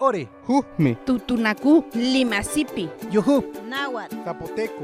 Ore, 0.00 0.28
Jujme, 0.46 0.94
Tutunacú, 1.04 1.84
Limasipi, 1.92 2.88
Yuhu, 3.10 3.44
Náhuatl. 3.68 4.16
Zapoteco, 4.24 4.82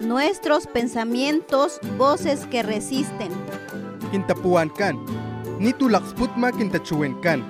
Nuestros 0.00 0.66
pensamientos, 0.66 1.78
voces 1.96 2.46
que 2.46 2.62
resisten. 2.62 3.30
Quintapuancan, 4.10 4.98
Nitulaxputma 5.60 6.52
Quintachuencan, 6.52 7.44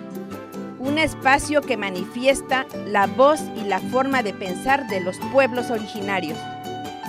Un 0.79 0.98
espacio 0.98 1.62
que 1.62 1.77
manifiesta 1.77 2.66
la 2.86 3.06
voz 3.06 3.40
y 3.56 3.64
la 3.64 3.80
forma 3.80 4.22
de 4.22 4.32
pensar 4.34 4.86
de 4.88 5.00
los 5.00 5.16
pueblos 5.32 5.70
originarios. 5.70 6.38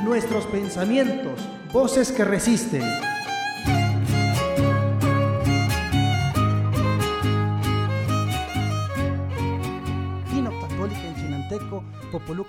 nuestros 0.03 0.45
pensamientos, 0.45 1.39
voces 1.73 2.11
que 2.13 2.23
resisten. 2.23 2.81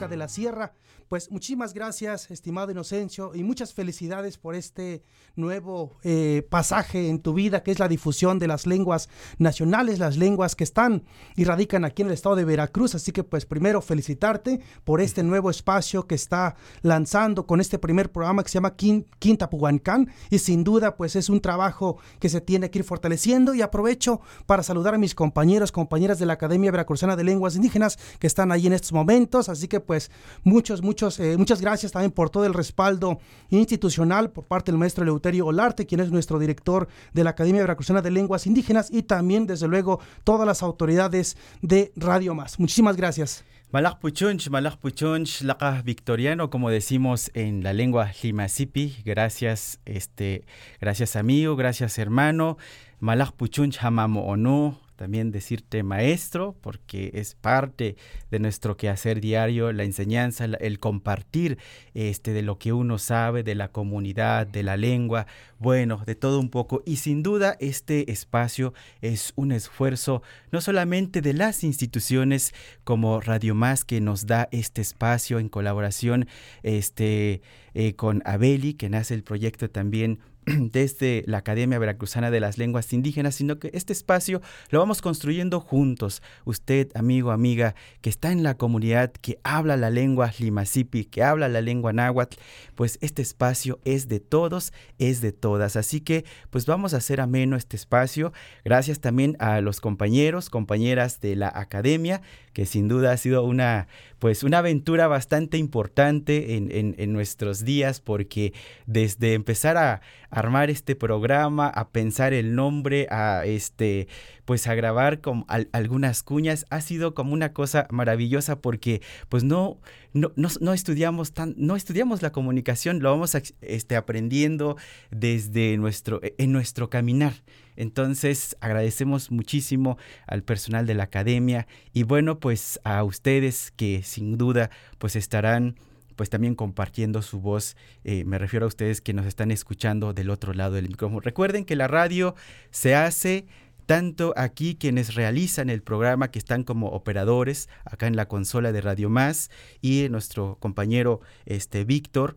De 0.07 0.17
la 0.17 0.29
Sierra. 0.29 0.75
Pues 1.09 1.31
muchísimas 1.31 1.73
gracias, 1.75 2.31
estimado 2.31 2.71
Inocencio, 2.71 3.35
y 3.35 3.43
muchas 3.43 3.73
felicidades 3.73 4.37
por 4.37 4.55
este 4.55 5.03
nuevo 5.37 5.97
eh, 6.03 6.47
pasaje 6.51 7.09
en 7.09 7.21
tu 7.21 7.33
vida, 7.33 7.63
que 7.63 7.71
es 7.71 7.79
la 7.79 7.89
difusión 7.89 8.39
de 8.39 8.47
las 8.47 8.67
lenguas 8.67 9.09
nacionales, 9.39 9.99
las 9.99 10.19
lenguas 10.19 10.55
que 10.55 10.65
están 10.65 11.05
y 11.35 11.45
radican 11.45 11.85
aquí 11.87 12.03
en 12.03 12.09
el 12.09 12.15
estado 12.15 12.37
de 12.37 12.45
Veracruz. 12.45 12.95
Así 12.95 13.11
que 13.11 13.25
pues 13.25 13.47
primero 13.47 13.81
felicitarte 13.81 14.61
por 14.85 15.01
este 15.01 15.23
nuevo 15.23 15.49
espacio 15.51 16.07
que 16.07 16.15
está 16.15 16.57
lanzando 16.83 17.47
con 17.47 17.61
este 17.61 17.79
primer 17.79 18.13
programa 18.13 18.43
que 18.43 18.51
se 18.51 18.55
llama 18.55 18.77
Quin- 18.77 19.07
Quinta 19.19 19.49
Puguancán 19.49 20.11
y 20.31 20.39
sin 20.41 20.63
duda 20.63 20.97
pues 20.97 21.17
es 21.17 21.31
un 21.31 21.41
trabajo 21.41 21.97
que 22.21 22.29
se 22.29 22.43
tiene 22.43 22.71
que 22.71 22.81
ir 22.81 22.85
fortaleciendo 22.85 23.55
y 23.55 23.63
aprovecho 23.63 24.21
para 24.45 24.63
saludar 24.63 24.95
a 24.95 24.99
mis 24.99 25.15
compañeros, 25.15 25.73
compañeras 25.73 26.19
de 26.19 26.27
la 26.27 26.35
Academia 26.35 26.71
Veracruzana 26.71 27.17
de 27.17 27.25
Lenguas 27.25 27.57
Indígenas 27.57 27.99
que 28.19 28.27
están 28.27 28.53
ahí 28.53 28.67
en 28.67 28.75
estos 28.75 28.93
momentos, 28.93 29.49
así 29.49 29.69
que 29.69 29.81
pues 29.89 30.11
muchos, 30.45 30.83
muchos, 30.83 31.19
eh, 31.19 31.37
muchas 31.39 31.63
gracias 31.63 31.93
también 31.93 32.13
por 32.13 32.29
todo 32.29 32.45
el 32.45 32.53
respaldo 32.53 33.19
institucional 33.49 34.31
por 34.31 34.45
parte 34.45 34.71
del 34.71 34.79
maestro 34.79 35.03
Eleuterio 35.03 35.47
Olarte, 35.47 35.87
quien 35.87 36.01
es 36.01 36.13
nuestro 36.13 36.39
director 36.39 36.89
de 37.15 37.25
la 37.25 37.31
Academia 37.31 37.63
Veracruzana 37.63 38.03
de 38.03 38.11
Lenguas 38.11 38.47
Indígenas 38.47 38.91
y 38.93 39.03
también 39.03 39.47
desde 39.47 39.67
luego 39.67 39.99
todas 40.25 40.47
las 40.47 40.63
autoridades 40.63 41.39
de 41.63 41.91
Radio 41.97 42.35
Más. 42.35 42.61
Muchísimas 42.61 42.97
gracias. 42.97 43.45
Malak 43.71 43.99
Puchunch, 43.99 44.49
Malak 44.51 44.77
Puchunch, 44.77 45.43
Laka 45.43 45.83
Victoriano, 45.83 46.49
como 46.51 46.71
decimos 46.71 47.31
en 47.35 47.63
la 47.63 47.73
lengua 47.73 48.13
Limasipi. 48.23 48.97
Gracias, 49.05 49.81
este, 49.87 50.45
gracias 50.81 51.17
amigo, 51.17 51.57
gracias 51.57 51.99
hermano. 51.99 52.59
Malak 53.01 53.33
Puchunch 53.33 53.79
Hamamo 53.83 54.27
Onu, 54.27 54.79
también 54.99 55.31
decirte 55.31 55.85
maestro, 55.85 56.57
porque 56.61 57.13
es 57.15 57.37
parte 57.37 57.97
de 58.33 58.41
nuestro 58.41 58.77
quehacer 58.77 59.21
diario, 59.21 59.73
la 59.73 59.85
enseñanza, 59.85 60.45
el 60.45 60.81
compartir 60.81 61.57
este, 61.95 62.33
de 62.33 62.43
lo 62.43 62.59
que 62.59 62.73
uno 62.73 62.99
sabe, 62.99 63.45
de 63.45 63.55
la 63.55 63.71
comunidad, 63.71 64.49
de 64.49 64.65
la 64.65 64.77
lengua, 64.77 65.29
bueno, 65.61 66.03
de 66.05 66.17
todo 66.17 66.41
un 66.41 66.51
poco. 66.51 66.83
Y 66.85 66.97
sin 66.97 67.23
duda 67.23 67.57
este 67.61 68.11
espacio 68.11 68.75
es 69.01 69.33
un 69.37 69.53
esfuerzo 69.53 70.23
no 70.51 70.61
solamente 70.61 71.21
de 71.21 71.33
las 71.33 71.63
instituciones 71.63 72.53
como 72.83 73.21
Radio 73.21 73.55
Más, 73.55 73.85
que 73.85 74.01
nos 74.01 74.27
da 74.27 74.49
este 74.51 74.81
espacio 74.81 75.39
en 75.39 75.49
colaboración 75.49 76.27
este, 76.65 77.41
eh, 77.75 77.95
con 77.95 78.21
Abeli, 78.25 78.75
que 78.75 78.89
nace 78.89 79.15
el 79.15 79.23
proyecto 79.23 79.71
también 79.71 80.19
desde 80.73 81.25
la 81.27 81.39
Academia 81.39 81.79
Veracruzana 81.79 82.31
de 82.31 82.41
las 82.41 82.59
Lenguas 82.59 82.93
Indígenas, 82.93 83.35
sino 83.35 83.59
que 83.59 83.71
este 83.75 83.93
espacio 83.93 84.41
lo 84.71 84.79
vamos 84.79 85.03
construyendo 85.03 85.61
juntos. 85.61 86.23
Usted, 86.45 86.89
amigo, 86.95 87.31
amiga, 87.31 87.75
que 88.01 88.11
está 88.11 88.33
en 88.33 88.43
la 88.43 88.57
comunidad, 88.57 89.13
que 89.13 89.39
habla 89.45 89.77
la 89.77 89.91
lengua 89.91 90.33
limasipi, 90.39 91.05
que 91.05 91.23
habla 91.23 91.49
la 91.49 91.61
lengua 91.61 91.93
náhuatl, 91.93 92.37
pues 92.75 92.99
este 93.01 93.23
espacio 93.23 93.79
es 93.85 94.09
de 94.09 94.21
todos, 94.21 94.73
es 94.99 95.21
de 95.21 95.33
todas. 95.33 95.77
Así 95.77 96.01
que, 96.01 96.25
pues 96.51 96.67
vamos 96.67 96.95
a 96.95 96.99
hacer 96.99 97.21
ameno 97.21 97.57
este 97.57 97.77
espacio. 97.77 98.33
Gracias 98.65 99.01
también 99.01 99.37
a 99.39 99.61
los 99.61 99.81
compañeros, 99.81 100.51
compañeras 100.51 101.21
de 101.21 101.37
la 101.37 101.53
Academia, 101.55 102.23
que 102.53 102.67
sin 102.67 102.89
duda 102.89 103.13
ha 103.13 103.17
sido 103.17 103.45
una, 103.45 103.87
pues 104.19 104.43
una 104.43 104.59
aventura 104.59 105.07
bastante 105.07 105.59
importante 105.59 106.57
en- 106.57 106.95
en 106.99 107.13
nuestros 107.13 107.65
días, 107.65 108.01
porque 108.01 108.53
desde 108.87 109.35
empezar 109.35 109.77
a 109.77 110.01
armar 110.39 110.71
este 110.71 110.97
programa, 110.97 111.69
a 111.69 111.89
pensar 111.91 112.33
el 112.33 112.55
nombre, 112.55 113.07
a 113.11 113.45
este, 113.45 114.09
pues 114.45 114.67
a 114.67 114.75
grabar 114.75 115.21
con 115.21 115.45
al- 115.49 115.69
algunas 115.73 116.23
cuñas, 116.23 116.65
ha 116.71 116.81
sido 116.81 117.15
como 117.15 117.33
una 117.33 117.53
cosa 117.53 117.87
maravillosa 117.91 118.61
porque 118.61 119.03
pues 119.29 119.45
no, 119.45 119.79
no, 120.13 120.33
no, 120.37 120.49
no 120.61 120.73
estudiamos 120.73 121.33
tan, 121.33 121.55
no 121.57 121.77
estudiamos 121.77 122.23
la 122.23 122.33
comunicación, 122.33 123.01
lo 123.01 123.11
vamos 123.11 123.35
a- 123.35 123.43
este, 123.61 123.97
aprendiendo 123.97 124.77
desde 125.11 125.77
nuestro, 125.77 126.21
en 126.23 126.53
nuestro 126.53 126.89
caminar. 126.91 127.33
Entonces 127.77 128.57
agradecemos 128.61 129.31
muchísimo 129.31 129.99
al 130.27 130.43
personal 130.43 130.85
de 130.87 130.95
la 130.95 131.05
academia 131.05 131.69
y 131.93 132.03
bueno 132.03 132.41
pues 132.41 132.81
a 132.83 133.05
ustedes 133.05 133.73
que 133.77 134.03
sin 134.03 134.37
duda 134.37 134.71
pues 134.99 135.15
estarán 135.15 135.77
pues 136.19 136.29
también 136.29 136.55
compartiendo 136.57 137.23
su 137.23 137.41
voz. 137.41 137.77
Eh, 138.05 138.25
me 138.27 138.37
refiero 138.39 138.67
a 138.67 138.69
ustedes 138.69 139.01
que 139.01 139.15
nos 139.15 139.25
están 139.25 139.51
escuchando 139.51 140.13
del 140.13 140.29
otro 140.29 140.53
lado 140.53 140.75
del 140.75 140.89
micrófono. 140.89 141.21
Recuerden 141.21 141.65
que 141.65 141.77
la 141.77 141.87
radio 141.87 142.35
se 142.71 142.95
hace 142.95 143.47
tanto 143.87 144.35
aquí 144.37 144.75
quienes 144.75 145.15
realizan 145.15 145.71
el 145.71 145.81
programa 145.83 146.31
que 146.31 146.39
están 146.39 146.65
como 146.65 146.89
operadores 146.89 147.69
acá 147.87 148.07
en 148.09 148.17
la 148.17 148.27
consola 148.27 148.73
de 148.73 148.81
Radio 148.83 149.09
Más 149.09 149.49
y 149.81 150.09
nuestro 150.11 150.59
compañero 150.61 151.21
este 151.47 151.85
Víctor 151.85 152.35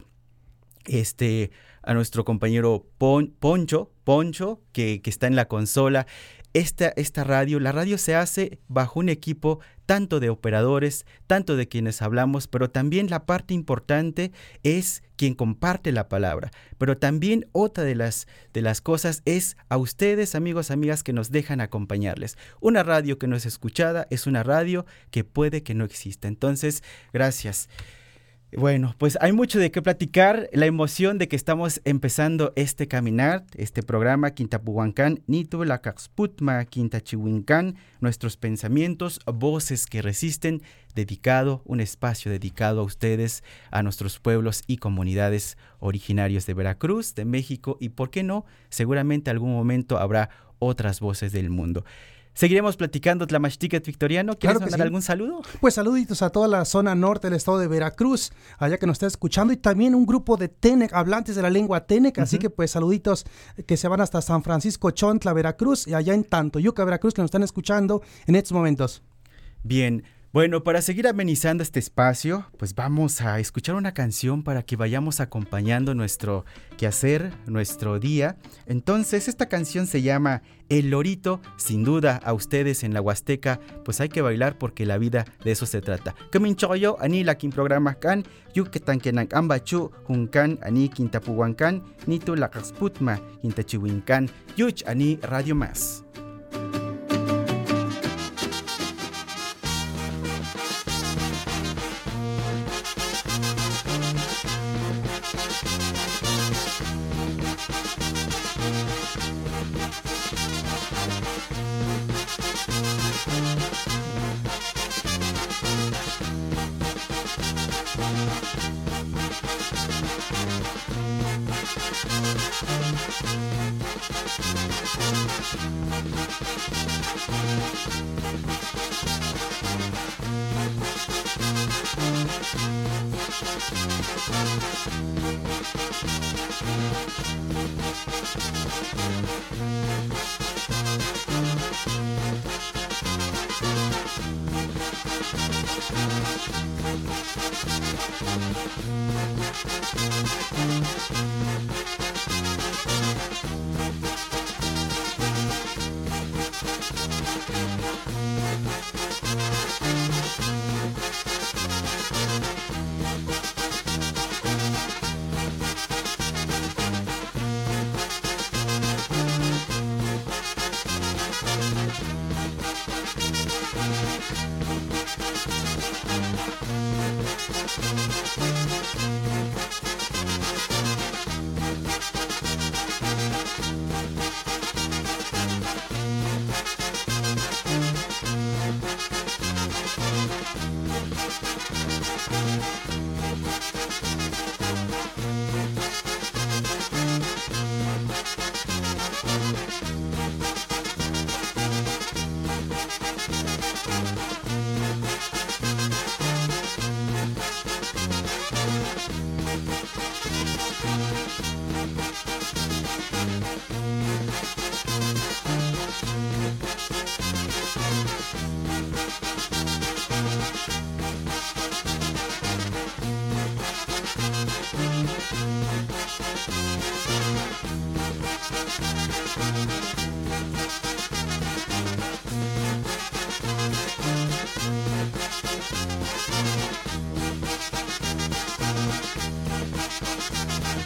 este, 0.85 1.51
a 1.83 1.93
nuestro 1.93 2.23
compañero 2.23 2.87
Pon- 2.97 3.33
Poncho, 3.39 3.91
Poncho, 4.03 4.61
que, 4.71 5.01
que 5.01 5.09
está 5.09 5.27
en 5.27 5.35
la 5.35 5.47
consola. 5.47 6.07
Esta, 6.53 6.89
esta 6.97 7.23
radio, 7.23 7.59
la 7.59 7.71
radio 7.71 7.97
se 7.97 8.15
hace 8.15 8.59
bajo 8.67 8.99
un 8.99 9.07
equipo 9.07 9.59
tanto 9.85 10.19
de 10.19 10.29
operadores, 10.29 11.05
tanto 11.27 11.55
de 11.55 11.67
quienes 11.67 12.01
hablamos, 12.01 12.47
pero 12.47 12.69
también 12.69 13.09
la 13.09 13.25
parte 13.25 13.53
importante 13.53 14.31
es 14.63 15.03
quien 15.15 15.33
comparte 15.33 15.91
la 15.91 16.09
palabra. 16.09 16.51
Pero 16.77 16.97
también 16.97 17.47
otra 17.51 17.83
de 17.83 17.95
las, 17.95 18.27
de 18.53 18.61
las 18.61 18.81
cosas 18.81 19.21
es 19.25 19.55
a 19.69 19.77
ustedes, 19.77 20.35
amigos, 20.35 20.71
amigas, 20.71 21.03
que 21.03 21.13
nos 21.13 21.31
dejan 21.31 21.61
acompañarles. 21.61 22.37
Una 22.59 22.83
radio 22.83 23.17
que 23.17 23.27
no 23.27 23.35
es 23.35 23.45
escuchada 23.45 24.07
es 24.09 24.27
una 24.27 24.43
radio 24.43 24.85
que 25.09 25.23
puede 25.23 25.63
que 25.63 25.73
no 25.73 25.85
exista. 25.85 26.27
Entonces, 26.27 26.83
gracias. 27.13 27.69
Bueno, 28.57 28.95
pues 28.97 29.17
hay 29.21 29.31
mucho 29.31 29.59
de 29.59 29.71
qué 29.71 29.81
platicar. 29.81 30.49
La 30.51 30.65
emoción 30.65 31.17
de 31.17 31.29
que 31.29 31.37
estamos 31.37 31.79
empezando 31.85 32.51
este 32.57 32.89
caminar, 32.89 33.45
este 33.55 33.81
programa 33.81 34.31
Quintapuhuancán, 34.31 35.21
Nitu 35.25 35.63
la 35.63 35.79
Caxputma, 35.79 36.65
Quintachihuincán, 36.65 37.77
nuestros 38.01 38.35
pensamientos, 38.35 39.21
voces 39.25 39.85
que 39.85 40.01
resisten, 40.01 40.61
dedicado, 40.95 41.61
un 41.63 41.79
espacio 41.79 42.29
dedicado 42.29 42.81
a 42.81 42.83
ustedes, 42.83 43.41
a 43.71 43.83
nuestros 43.83 44.19
pueblos 44.19 44.63
y 44.67 44.77
comunidades 44.77 45.57
originarios 45.79 46.45
de 46.45 46.53
Veracruz, 46.53 47.15
de 47.15 47.23
México 47.23 47.77
y, 47.79 47.89
¿por 47.89 48.09
qué 48.09 48.23
no? 48.23 48.43
Seguramente 48.69 49.31
algún 49.31 49.53
momento 49.53 49.97
habrá 49.97 50.29
otras 50.59 50.99
voces 50.99 51.31
del 51.31 51.49
mundo. 51.49 51.85
Seguiremos 52.33 52.77
platicando 52.77 53.27
Tlamachtiquet 53.27 53.85
Victoriano. 53.85 54.37
¿Quieres 54.37 54.57
Claro 54.57 54.59
que 54.59 54.65
mandar 54.71 54.79
sí. 54.79 54.83
algún 54.83 55.01
saludo? 55.01 55.41
Pues 55.59 55.73
saluditos 55.73 56.21
a 56.21 56.29
toda 56.29 56.47
la 56.47 56.63
zona 56.65 56.95
norte 56.95 57.27
del 57.27 57.35
estado 57.35 57.59
de 57.59 57.67
Veracruz, 57.67 58.31
allá 58.57 58.77
que 58.77 58.87
nos 58.87 58.95
está 58.95 59.07
escuchando, 59.07 59.51
y 59.53 59.57
también 59.57 59.95
un 59.95 60.05
grupo 60.05 60.37
de 60.37 60.47
Tenec, 60.47 60.93
hablantes 60.93 61.35
de 61.35 61.41
la 61.41 61.49
lengua 61.49 61.85
Tenec, 61.85 62.19
así 62.19 62.39
que 62.39 62.49
pues 62.49 62.71
saluditos 62.71 63.25
que 63.67 63.77
se 63.77 63.87
van 63.87 64.01
hasta 64.01 64.21
San 64.21 64.43
Francisco 64.43 64.91
Chontla, 64.91 65.33
Veracruz, 65.33 65.87
y 65.87 65.93
allá 65.93 66.13
en 66.13 66.23
Tantoyuca, 66.23 66.85
Veracruz, 66.85 67.13
que 67.13 67.21
nos 67.21 67.27
están 67.27 67.43
escuchando 67.43 68.01
en 68.25 68.35
estos 68.35 68.53
momentos. 68.53 69.03
Bien, 69.63 70.03
bueno, 70.33 70.63
para 70.63 70.81
seguir 70.81 71.07
amenizando 71.07 71.61
este 71.61 71.79
espacio, 71.79 72.45
pues 72.57 72.73
vamos 72.73 73.19
a 73.19 73.39
escuchar 73.39 73.75
una 73.75 73.93
canción 73.93 74.43
para 74.43 74.63
que 74.63 74.77
vayamos 74.77 75.19
acompañando 75.19 75.93
nuestro 75.93 76.45
quehacer, 76.77 77.33
nuestro 77.47 77.99
día. 77.99 78.37
Entonces, 78.65 79.27
esta 79.27 79.49
canción 79.49 79.87
se 79.87 80.01
llama 80.01 80.41
El 80.69 80.89
Lorito. 80.89 81.41
Sin 81.57 81.83
duda, 81.83 82.21
a 82.23 82.31
ustedes 82.31 82.85
en 82.85 82.93
la 82.93 83.01
Huasteca, 83.01 83.59
pues 83.83 83.99
hay 83.99 84.07
que 84.07 84.21
bailar 84.21 84.57
porque 84.57 84.85
la 84.85 84.97
vida 84.97 85.25
de 85.43 85.51
eso 85.51 85.65
se 85.65 85.81
trata. 85.81 86.15
Kaminchoyo, 86.31 86.95
ani 87.01 87.25
la 87.25 87.35
kin 87.35 87.51
programa 87.51 87.95
kan, 87.95 88.23
yuketan 88.53 88.99
kenan 88.99 89.27
ambachu, 89.33 89.91
hunkan, 90.07 90.59
ani 90.63 90.87
kintapuwankan, 90.87 91.83
nitu 92.07 92.37
la 92.37 92.49
kasputma, 92.49 93.19
kintachiwinkan, 93.41 94.29
yuch 94.55 94.87
ani 94.87 95.19
radio 95.21 95.55
más. 95.55 96.05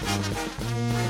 Música 0.06 1.05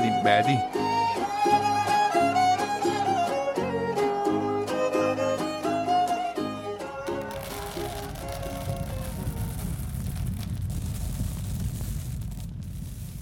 di 0.00 0.10
badi. 0.22 0.58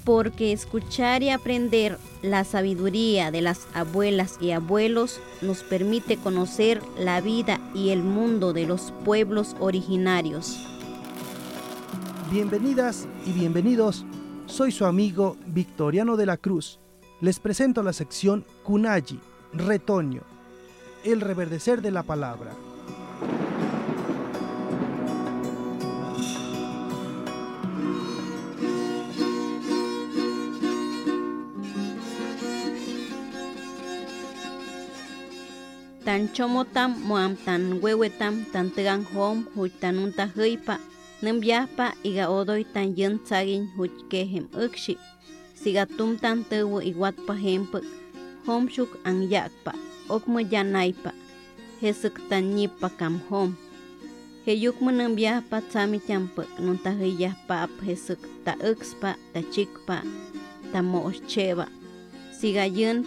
Porque 0.04 0.52
escuchar 0.52 1.22
y 1.22 1.30
aprender 1.30 1.98
la 2.22 2.44
sabiduría 2.44 3.30
de 3.30 3.40
las 3.40 3.68
abuelas 3.74 4.38
y 4.40 4.50
abuelos 4.50 5.20
nos 5.40 5.62
permite 5.62 6.16
conocer 6.16 6.82
la 6.98 7.20
vida 7.20 7.60
y 7.74 7.90
el 7.90 8.02
mundo 8.02 8.52
de 8.52 8.66
los 8.66 8.92
pueblos 9.04 9.54
originarios. 9.60 10.58
Bienvenidas 12.30 13.06
y 13.24 13.32
bienvenidos 13.32 14.04
soy 14.52 14.70
su 14.70 14.84
amigo 14.84 15.38
Victoriano 15.46 16.18
de 16.18 16.26
la 16.26 16.36
Cruz. 16.36 16.78
Les 17.22 17.40
presento 17.40 17.82
la 17.82 17.94
sección 17.94 18.44
Kunayi, 18.62 19.18
Retoño, 19.54 20.20
el 21.04 21.22
reverdecer 21.22 21.80
de 21.80 21.90
la 21.90 22.02
palabra. 22.02 22.52
tan 36.04 36.32
chomotam 36.32 36.98
muam 37.06 37.36
tan 37.36 37.80
huehuetam 37.80 38.44
tan 38.52 38.70
tegan 38.70 39.06
hom 39.14 39.46
huitanunta 39.54 40.28
heipa 40.36 40.78
Nämyajpa 41.22 41.92
iga 42.04 42.28
odoytan 42.28 42.94
yäntzagin 42.98 43.70
juchkejem 43.78 44.48
äksi, 44.64 44.98
sigatumtan 45.54 46.44
täwi 46.44 46.88
iwatpa 46.88 47.34
jempä, 47.34 47.80
homsyuk 48.46 48.98
anyakpa, 49.04 49.72
okmäyanaypa, 50.08 51.10
jesyktanyipa 51.82 52.88
kam 52.88 53.20
hom. 53.30 53.54
Heyukmä 54.46 54.92
nämyajpa 54.92 55.60
tzamityanpä, 55.60 56.42
nontajäyajpa'ap 56.58 57.70
jesyk 57.86 58.28
ta 58.44 58.54
äkspa, 58.70 59.14
ta 59.32 59.40
chikpa, 59.50 60.02
ta 60.72 60.82
mo'oschye'pa, 60.82 61.66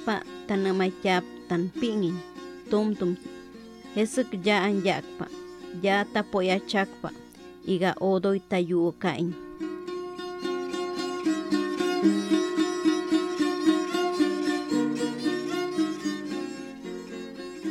pa, 0.05 0.21
ta 0.47 0.57
nämajtya'ap 0.57 1.25
tan 1.47 1.71
pingin 1.79 2.15
tum 2.69 2.95
pi'nhin, 2.95 3.09
tumtum, 3.15 3.15
jesyk 3.95 4.27
ya'an 4.45 4.85
yakpa, 4.85 5.25
ya 5.83 6.05
tapoyachakpa, 6.13 7.24
iga 7.65 7.95
odoy 7.99 8.39
tayu 8.39 8.93
kain. 8.99 9.35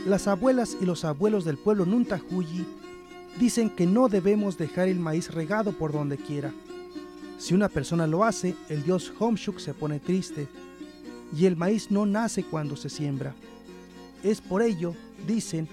Las 0.07 0.29
abuelas 0.29 0.77
y 0.81 0.85
los 0.85 1.05
abuelos 1.05 1.45
del 1.45 1.57
pueblo 1.57 1.87
Nuntahuyi 1.87 2.67
dicen 3.39 3.71
que 3.71 3.87
no 3.87 4.09
debemos 4.09 4.59
dejar 4.59 4.89
el 4.89 5.01
maíz 5.01 5.33
regado 5.33 5.73
por 5.73 5.93
donde 5.93 6.19
quiera. 6.19 6.53
Si 7.39 7.55
una 7.55 7.69
persona 7.69 8.07
lo 8.07 8.23
hace, 8.23 8.55
el 8.69 8.85
dios 8.85 9.13
Homshuk 9.19 9.59
se 9.59 9.75
pone 9.75 10.01
triste 10.01 10.47
y 11.37 11.47
el 11.47 11.57
maíz 11.57 11.91
no 11.91 12.05
nace 12.07 12.45
cuando 12.45 12.77
se 12.77 12.91
siembra. 12.91 13.35
Es 14.23 14.41
por 14.41 14.63
ello, 14.63 14.95
dicen, 15.27 15.69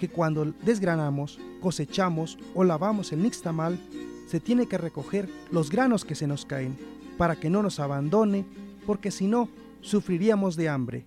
que 0.00 0.08
cuando 0.08 0.46
desgranamos, 0.64 1.38
cosechamos 1.60 2.38
o 2.54 2.64
lavamos 2.64 3.12
el 3.12 3.22
nixtamal, 3.22 3.78
se 4.26 4.40
tiene 4.40 4.64
que 4.64 4.78
recoger 4.78 5.28
los 5.50 5.68
granos 5.68 6.06
que 6.06 6.14
se 6.14 6.26
nos 6.26 6.46
caen, 6.46 6.74
para 7.18 7.36
que 7.36 7.50
no 7.50 7.62
nos 7.62 7.80
abandone, 7.80 8.46
porque 8.86 9.10
si 9.10 9.26
no, 9.26 9.50
sufriríamos 9.82 10.56
de 10.56 10.70
hambre. 10.70 11.04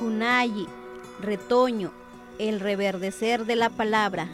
Cunayi, 0.00 0.66
retoño, 1.20 2.03
el 2.38 2.60
reverdecer 2.60 3.46
de 3.46 3.56
la 3.56 3.70
palabra. 3.70 4.28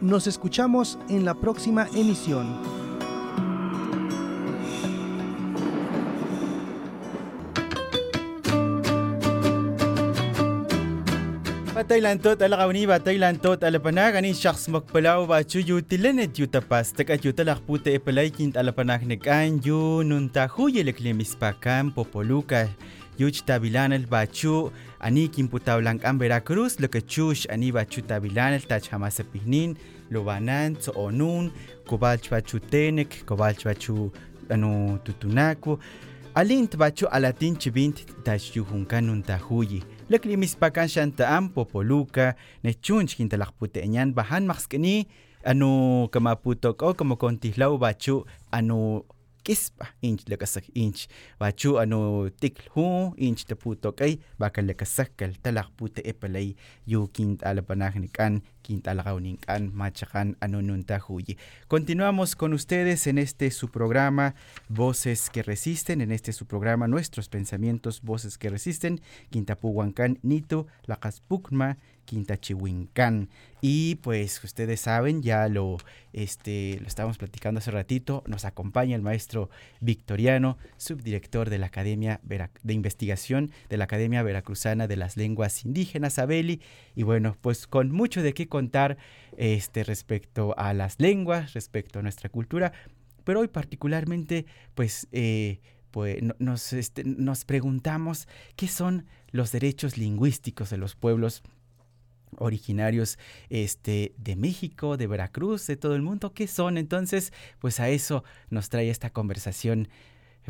Nos 0.00 0.26
escuchamos 0.26 0.98
en 1.08 1.24
la 1.24 1.34
próxima 1.34 1.88
emisión. 1.94 2.46
Bataylan 11.76 12.18
tot 12.24 12.40
ala 12.40 12.56
kawni 12.56 12.86
bataylan 12.88 13.36
tot 13.36 13.60
ala 13.60 13.76
panag. 13.76 14.16
Ani 14.16 14.32
shakhs 14.32 14.64
makpalaw 14.72 15.28
ba 15.28 15.44
chu 15.44 15.60
yu 15.60 15.82
tilenet 15.84 16.32
yu 16.38 16.46
tapas. 16.48 16.92
Ala 16.96 18.72
panag 18.72 19.04
negan 19.04 19.60
yu 19.60 20.00
popoluka 21.94 22.68
yuch 23.18 23.44
tabilanel 23.44 24.06
bachu 24.06 24.70
ani 25.00 25.28
quimputaulancan 25.28 26.18
Veracruz 26.18 26.78
lo 26.80 26.88
que 26.88 27.00
chuch 27.00 27.46
ani 27.50 27.72
bachu 27.72 28.02
tabilanel 28.02 28.62
tachjamasepihnin 28.66 29.76
lo 30.10 30.24
banan 30.24 30.76
tzoonun 30.76 31.50
kobalch 31.86 32.30
bachu 32.30 32.60
tenek 32.60 33.24
kobalch 33.26 33.64
bachu 33.64 34.12
ano 34.50 34.98
tutunaku 35.04 35.78
alint 36.34 36.76
bachu 36.76 37.06
alatin 37.08 37.56
chibint 37.56 38.04
taxyuhuncanun 38.24 39.22
tajuyi 39.22 39.82
laklimispakan 40.10 40.88
xantaan 40.88 41.48
popoluca 41.48 42.36
nechunch 42.62 43.16
quintelajputeñan 43.16 44.12
bajan 44.14 44.46
maxkeni 44.46 45.08
ano 45.44 46.08
kamaputoko 46.12 46.94
como 46.94 47.16
contihlau 47.16 47.78
bachu 47.78 48.26
ano 48.52 49.06
kis 49.46 49.70
inch 50.02 50.26
lakasak 50.26 50.66
inch. 50.74 51.06
Wachu 51.38 51.78
ano 51.78 52.26
tik 52.26 52.58
hu 52.74 53.14
inch 53.14 53.46
taputo 53.46 53.94
kay 53.94 54.18
bakal 54.42 54.66
lakasak 54.66 55.14
kal 55.14 55.30
talak 55.38 55.70
puti 55.78 56.02
epalay 56.02 56.58
yukin 56.82 57.38
talapanak 57.38 57.94
ni 57.94 58.10
kan, 58.10 58.42
continuamos 61.68 62.34
con 62.34 62.52
ustedes 62.52 63.06
en 63.06 63.18
este 63.18 63.52
su 63.52 63.68
programa 63.68 64.34
Voces 64.68 65.30
que 65.30 65.44
resisten 65.44 66.00
en 66.00 66.10
este 66.10 66.32
su 66.32 66.46
programa 66.46 66.88
Nuestros 66.88 67.28
pensamientos 67.28 68.02
Voces 68.02 68.38
que 68.38 68.50
resisten 68.50 69.00
Quintapuhuancan 69.30 70.18
Nito 70.22 70.66
Lacaspukma 70.86 71.78
Quintachihuincán. 72.06 73.28
Y 73.60 73.96
pues 73.96 74.42
ustedes 74.44 74.80
saben, 74.80 75.22
ya 75.22 75.48
lo, 75.48 75.78
este, 76.12 76.78
lo 76.80 76.86
estábamos 76.86 77.18
platicando 77.18 77.58
hace 77.58 77.70
ratito, 77.72 78.22
nos 78.26 78.44
acompaña 78.44 78.94
el 78.94 79.02
maestro 79.02 79.50
Victoriano, 79.80 80.56
subdirector 80.76 81.50
de 81.50 81.58
la 81.58 81.66
Academia 81.66 82.20
de 82.22 82.72
Investigación 82.72 83.50
de 83.68 83.76
la 83.76 83.84
Academia 83.84 84.22
Veracruzana 84.22 84.86
de 84.86 84.96
las 84.96 85.16
Lenguas 85.16 85.64
Indígenas, 85.64 86.18
Abeli. 86.18 86.60
Y 86.94 87.02
bueno, 87.02 87.36
pues 87.40 87.66
con 87.66 87.90
mucho 87.90 88.22
de 88.22 88.34
qué 88.34 88.46
contar 88.56 88.96
este, 89.36 89.84
respecto 89.84 90.54
a 90.56 90.72
las 90.72 90.98
lenguas, 90.98 91.52
respecto 91.52 91.98
a 91.98 92.02
nuestra 92.02 92.30
cultura, 92.30 92.72
pero 93.24 93.40
hoy 93.40 93.48
particularmente, 93.48 94.46
pues... 94.74 95.08
Eh, 95.12 95.60
pues 95.92 96.18
nos, 96.38 96.74
este, 96.74 97.04
nos 97.04 97.46
preguntamos 97.46 98.28
qué 98.54 98.68
son 98.68 99.06
los 99.30 99.50
derechos 99.50 99.96
lingüísticos 99.96 100.68
de 100.68 100.76
los 100.76 100.94
pueblos 100.94 101.42
originarios 102.36 103.18
este, 103.48 104.12
de 104.18 104.36
México, 104.36 104.98
de 104.98 105.06
Veracruz, 105.06 105.66
de 105.66 105.76
todo 105.76 105.94
el 105.94 106.02
mundo. 106.02 106.34
¿Qué 106.34 106.48
son? 106.48 106.76
Entonces, 106.76 107.32
pues 107.60 107.80
a 107.80 107.88
eso 107.88 108.24
nos 108.50 108.68
trae 108.68 108.90
esta 108.90 109.08
conversación 109.08 109.88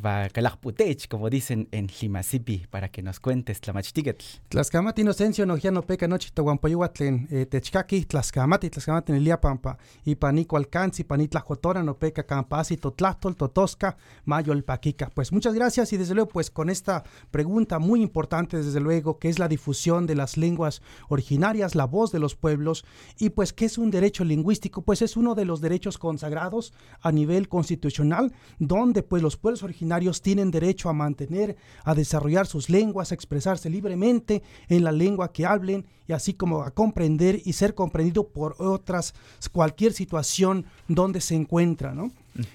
va 0.05 0.29
Calajputech, 0.29 1.09
como 1.09 1.31
dicen 1.31 1.69
en 1.73 1.89
Jimasipi, 1.89 2.67
para 2.71 2.89
que 2.89 3.03
nos 3.03 3.21
cuentes 3.21 3.61
Tlamachtigetl. 3.61 4.25
Tlaskamati 4.49 5.03
inocencio 5.03 5.47
no 5.47 5.57
ya 5.57 5.71
no 5.71 5.83
peca 5.83 6.07
noche 6.07 6.31
toguampayuatlen 6.35 7.29
eh, 7.31 7.47
techkaki 7.47 8.05
tlaskamati 8.05 8.71
tlaskamati 8.71 9.13
niliapampa 9.13 9.79
y 10.05 10.17
panico 10.17 10.57
alcance 10.57 11.03
y 11.03 11.05
panitlajotora 11.05 11.83
no 11.83 11.99
peca 11.99 12.25
campasi 12.25 12.77
totlastol 12.77 13.37
totosca 13.37 13.97
mayo 14.25 14.53
el 14.53 14.65
paquica. 14.65 15.11
Pues 15.15 15.33
muchas 15.33 15.55
gracias 15.55 15.93
y 15.93 15.97
desde 15.97 16.15
luego 16.15 16.29
pues 16.29 16.51
con 16.51 16.69
esta 16.69 17.03
pregunta 17.31 17.79
muy 17.79 18.03
importante 18.03 18.59
desde 18.59 18.81
luego 18.81 19.19
que 19.19 19.29
es 19.29 19.39
la 19.39 19.49
difusión 19.49 20.07
de 20.07 20.15
las 20.15 20.37
lenguas 20.37 20.83
originarias, 21.09 21.75
la 21.75 21.87
voz 21.87 22.13
de 22.13 22.19
los 22.19 22.35
pueblos 22.35 22.85
y 23.19 23.31
pues 23.31 23.53
qué 23.53 23.65
es 23.65 23.79
un 23.79 23.91
derecho 23.91 24.25
lingüístico, 24.25 24.83
pues 24.83 25.03
es 25.03 25.17
uno 25.17 25.35
de 25.35 25.45
los 25.45 25.61
derechos 25.61 25.99
consagrados 25.99 26.75
a 27.01 27.13
nivel 27.13 27.49
constitucional 27.49 28.33
donde 28.59 29.03
pues 29.03 29.23
los 29.23 29.37
pueblos 29.37 29.63
originarios 29.63 29.86
tienen 30.23 30.51
derecho 30.51 30.89
a 30.89 30.93
mantener, 30.93 31.57
a 31.85 31.95
desarrollar 31.95 32.47
sus 32.47 32.69
lenguas, 32.69 33.11
a 33.11 33.15
expresarse 33.15 33.71
libremente 33.71 34.43
en 34.69 34.85
la 34.85 34.93
lengua 34.93 35.33
que 35.33 35.47
hablen 35.47 35.87
y 36.09 36.13
así 36.13 36.35
como 36.35 36.63
a 36.63 36.71
comprender 36.71 37.41
y 37.45 37.53
ser 37.53 37.75
comprendido 37.75 38.29
por 38.29 38.57
otras, 38.59 39.15
cualquier 39.53 39.93
situación 39.93 40.67
donde 40.89 41.21
se 41.21 41.35
encuentra, 41.35 41.95
¿no? 41.95 42.13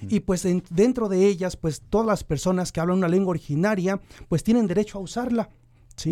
Y 0.10 0.20
pues 0.20 0.46
dentro 0.70 1.10
de 1.10 1.26
ellas, 1.26 1.56
pues 1.56 1.82
todas 1.90 2.06
las 2.06 2.24
personas 2.24 2.72
que 2.72 2.80
hablan 2.80 3.00
una 3.00 3.08
lengua 3.08 3.32
originaria, 3.32 4.00
pues 4.30 4.44
tienen 4.44 4.68
derecho 4.68 5.00
a 5.00 5.02
usarla 5.02 5.50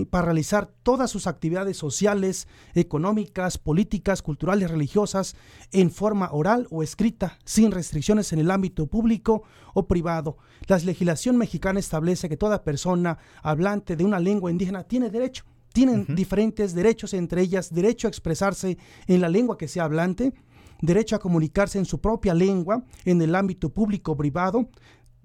para 0.09 0.25
realizar 0.25 0.71
todas 0.83 1.09
sus 1.09 1.27
actividades 1.27 1.77
sociales, 1.77 2.47
económicas, 2.73 3.57
políticas, 3.57 4.21
culturales, 4.21 4.69
religiosas, 4.69 5.35
en 5.71 5.91
forma 5.91 6.29
oral 6.31 6.67
o 6.69 6.83
escrita, 6.83 7.39
sin 7.45 7.71
restricciones 7.71 8.31
en 8.33 8.39
el 8.39 8.51
ámbito 8.51 8.87
público 8.87 9.43
o 9.73 9.87
privado. 9.87 10.37
La 10.67 10.77
legislación 10.77 11.37
mexicana 11.37 11.79
establece 11.79 12.29
que 12.29 12.37
toda 12.37 12.63
persona 12.63 13.17
hablante 13.41 13.95
de 13.95 14.03
una 14.03 14.19
lengua 14.19 14.51
indígena 14.51 14.83
tiene 14.83 15.09
derecho, 15.09 15.45
tienen 15.73 16.05
diferentes 16.15 16.73
derechos, 16.73 17.13
entre 17.13 17.41
ellas 17.41 17.73
derecho 17.73 18.07
a 18.07 18.09
expresarse 18.09 18.77
en 19.07 19.21
la 19.21 19.29
lengua 19.29 19.57
que 19.57 19.67
sea 19.67 19.85
hablante, 19.85 20.33
derecho 20.81 21.15
a 21.15 21.19
comunicarse 21.19 21.77
en 21.77 21.85
su 21.85 21.99
propia 21.99 22.33
lengua 22.33 22.83
en 23.05 23.21
el 23.21 23.35
ámbito 23.35 23.69
público 23.69 24.13
o 24.13 24.17
privado, 24.17 24.69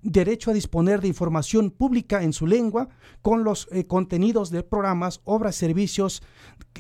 derecho 0.04 0.50
a 0.50 0.54
disponer 0.54 1.00
de 1.00 1.08
información 1.08 1.70
pública 1.70 2.22
en 2.22 2.32
su 2.32 2.46
lengua 2.46 2.88
con 3.22 3.42
los 3.42 3.66
eh, 3.72 3.86
contenidos 3.86 4.50
de 4.50 4.62
programas, 4.62 5.20
obras, 5.24 5.56
servicios 5.56 6.22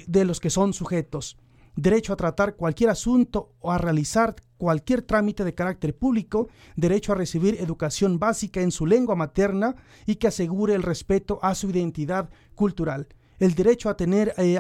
de 0.06 0.24
los 0.24 0.40
que 0.40 0.50
son 0.50 0.74
sujetos, 0.74 1.38
derecho 1.74 2.12
a 2.12 2.16
tratar 2.16 2.54
cualquier 2.54 2.90
asunto 2.90 3.54
o 3.60 3.72
a 3.72 3.78
realizar 3.78 4.36
cualquier 4.58 5.02
trámite 5.02 5.42
de 5.42 5.54
carácter 5.54 5.96
público, 5.96 6.48
derecho 6.76 7.12
a 7.12 7.16
recibir 7.16 7.56
educación 7.60 8.18
básica 8.18 8.60
en 8.60 8.70
su 8.70 8.86
lengua 8.86 9.16
materna 9.16 9.74
y 10.06 10.16
que 10.16 10.28
asegure 10.28 10.74
el 10.74 10.82
respeto 10.82 11.38
a 11.42 11.54
su 11.54 11.70
identidad 11.70 12.28
cultural, 12.54 13.08
el 13.38 13.54
derecho 13.54 13.88
a 13.88 13.96
tener 13.96 14.34
eh, 14.36 14.58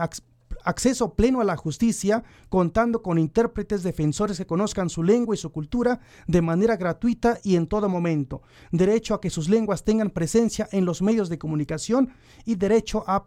acceso 0.64 1.14
pleno 1.14 1.40
a 1.40 1.44
la 1.44 1.56
justicia, 1.56 2.24
contando 2.48 3.02
con 3.02 3.18
intérpretes 3.18 3.82
defensores 3.82 4.38
que 4.38 4.46
conozcan 4.46 4.90
su 4.90 5.02
lengua 5.02 5.34
y 5.34 5.38
su 5.38 5.52
cultura 5.52 6.00
de 6.26 6.42
manera 6.42 6.76
gratuita 6.76 7.38
y 7.42 7.56
en 7.56 7.66
todo 7.66 7.88
momento, 7.88 8.42
derecho 8.72 9.14
a 9.14 9.20
que 9.20 9.30
sus 9.30 9.48
lenguas 9.48 9.84
tengan 9.84 10.10
presencia 10.10 10.68
en 10.72 10.84
los 10.84 11.02
medios 11.02 11.28
de 11.28 11.38
comunicación 11.38 12.10
y 12.44 12.56
derecho 12.56 13.04
a, 13.06 13.24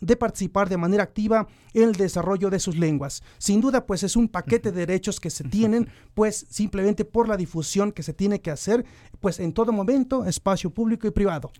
de 0.00 0.16
participar 0.16 0.68
de 0.68 0.76
manera 0.76 1.02
activa 1.02 1.46
en 1.74 1.84
el 1.84 1.92
desarrollo 1.96 2.50
de 2.50 2.60
sus 2.60 2.76
lenguas. 2.76 3.22
Sin 3.38 3.60
duda, 3.60 3.86
pues 3.86 4.02
es 4.02 4.16
un 4.16 4.28
paquete 4.28 4.72
de 4.72 4.86
derechos 4.86 5.20
que 5.20 5.30
se 5.30 5.44
tienen, 5.44 5.88
pues 6.14 6.46
simplemente 6.48 7.04
por 7.04 7.28
la 7.28 7.36
difusión 7.36 7.92
que 7.92 8.02
se 8.02 8.14
tiene 8.14 8.40
que 8.40 8.50
hacer, 8.50 8.84
pues 9.20 9.40
en 9.40 9.52
todo 9.52 9.72
momento, 9.72 10.24
espacio 10.24 10.70
público 10.70 11.06
y 11.06 11.10
privado. 11.10 11.50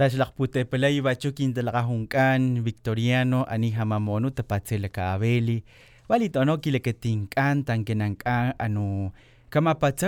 Tashlakpute 0.00 0.64
pelay 0.64 0.96
bachukin 1.04 1.52
talakahunkan 1.52 2.64
Victoriano 2.64 3.44
ani 3.44 3.68
hamamono 3.76 4.30
tapatsele 4.32 4.88
ka 4.88 5.12
abeli. 5.12 5.60
Walit 6.08 6.36
ono 6.40 6.56
kile 6.56 6.80
que 6.80 6.96
tinkan 6.96 7.64
tan 7.64 7.84
kenankan 7.84 8.54
anu 8.56 9.12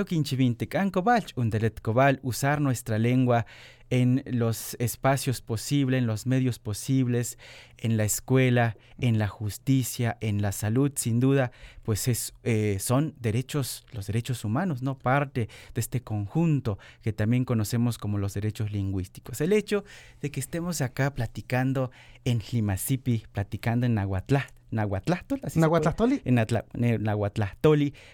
kinchivintekan 0.08 0.90
kobach, 0.90 1.37
undelet 1.37 1.80
kobal, 1.82 2.18
usar 2.22 2.61
nuestra 2.61 2.99
lengua 2.99 3.44
en 3.90 4.22
los 4.25 4.76
espacios 4.80 5.42
posibles, 5.42 5.99
en 5.99 6.06
los 6.06 6.26
medios 6.26 6.58
posibles, 6.58 7.37
en 7.82 7.96
la 7.96 8.04
escuela, 8.04 8.76
en 8.98 9.18
la 9.18 9.26
justicia, 9.26 10.16
en 10.20 10.40
la 10.40 10.52
salud, 10.52 10.92
sin 10.94 11.18
duda, 11.18 11.50
pues 11.82 12.06
es, 12.06 12.32
eh, 12.44 12.76
son 12.78 13.12
derechos, 13.18 13.84
los 13.90 14.06
derechos 14.06 14.44
humanos, 14.44 14.82
¿no? 14.82 14.96
Parte 14.96 15.48
de 15.74 15.80
este 15.80 16.00
conjunto 16.00 16.78
que 17.02 17.12
también 17.12 17.44
conocemos 17.44 17.98
como 17.98 18.18
los 18.18 18.34
derechos 18.34 18.70
lingüísticos. 18.70 19.40
El 19.40 19.52
hecho 19.52 19.84
de 20.20 20.30
que 20.30 20.38
estemos 20.38 20.80
acá 20.80 21.12
platicando 21.12 21.90
en 22.24 22.38
Jimasipi, 22.38 23.24
platicando 23.32 23.84
en 23.86 23.94
Nahuatlá, 23.94 24.46
en 24.70 24.78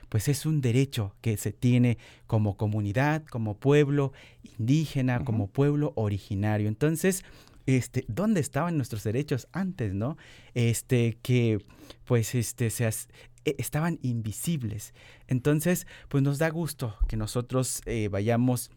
pues 0.09 0.29
es 0.29 0.47
un 0.47 0.61
derecho 0.63 1.15
que 1.21 1.37
se 1.37 1.53
tiene 1.53 1.99
como 2.27 2.57
comunidad, 2.57 3.23
como 3.27 3.55
pueblo 3.55 4.13
indígena, 4.59 5.25
como 5.25 5.49
pueblo 5.49 5.93
originario. 5.95 6.69
Entonces, 6.69 7.23
este, 7.69 8.07
¿dónde 8.09 8.41
estaban 8.41 8.79
nuestros 8.79 9.05
derechos 9.05 9.47
antes, 9.53 9.93
no? 9.93 10.17
Este, 10.55 11.19
que 11.21 11.59
pues 12.07 12.35
este, 12.35 12.71
se 12.71 12.87
e, 12.87 13.57
estaban 13.59 13.99
invisibles. 14.01 14.95
Entonces, 15.27 15.87
pues 16.09 16.23
nos 16.23 16.39
da 16.39 16.49
gusto 16.49 16.97
que 17.09 17.19
nosotros 17.19 17.83
eh, 17.85 18.09
vayamos 18.09 18.71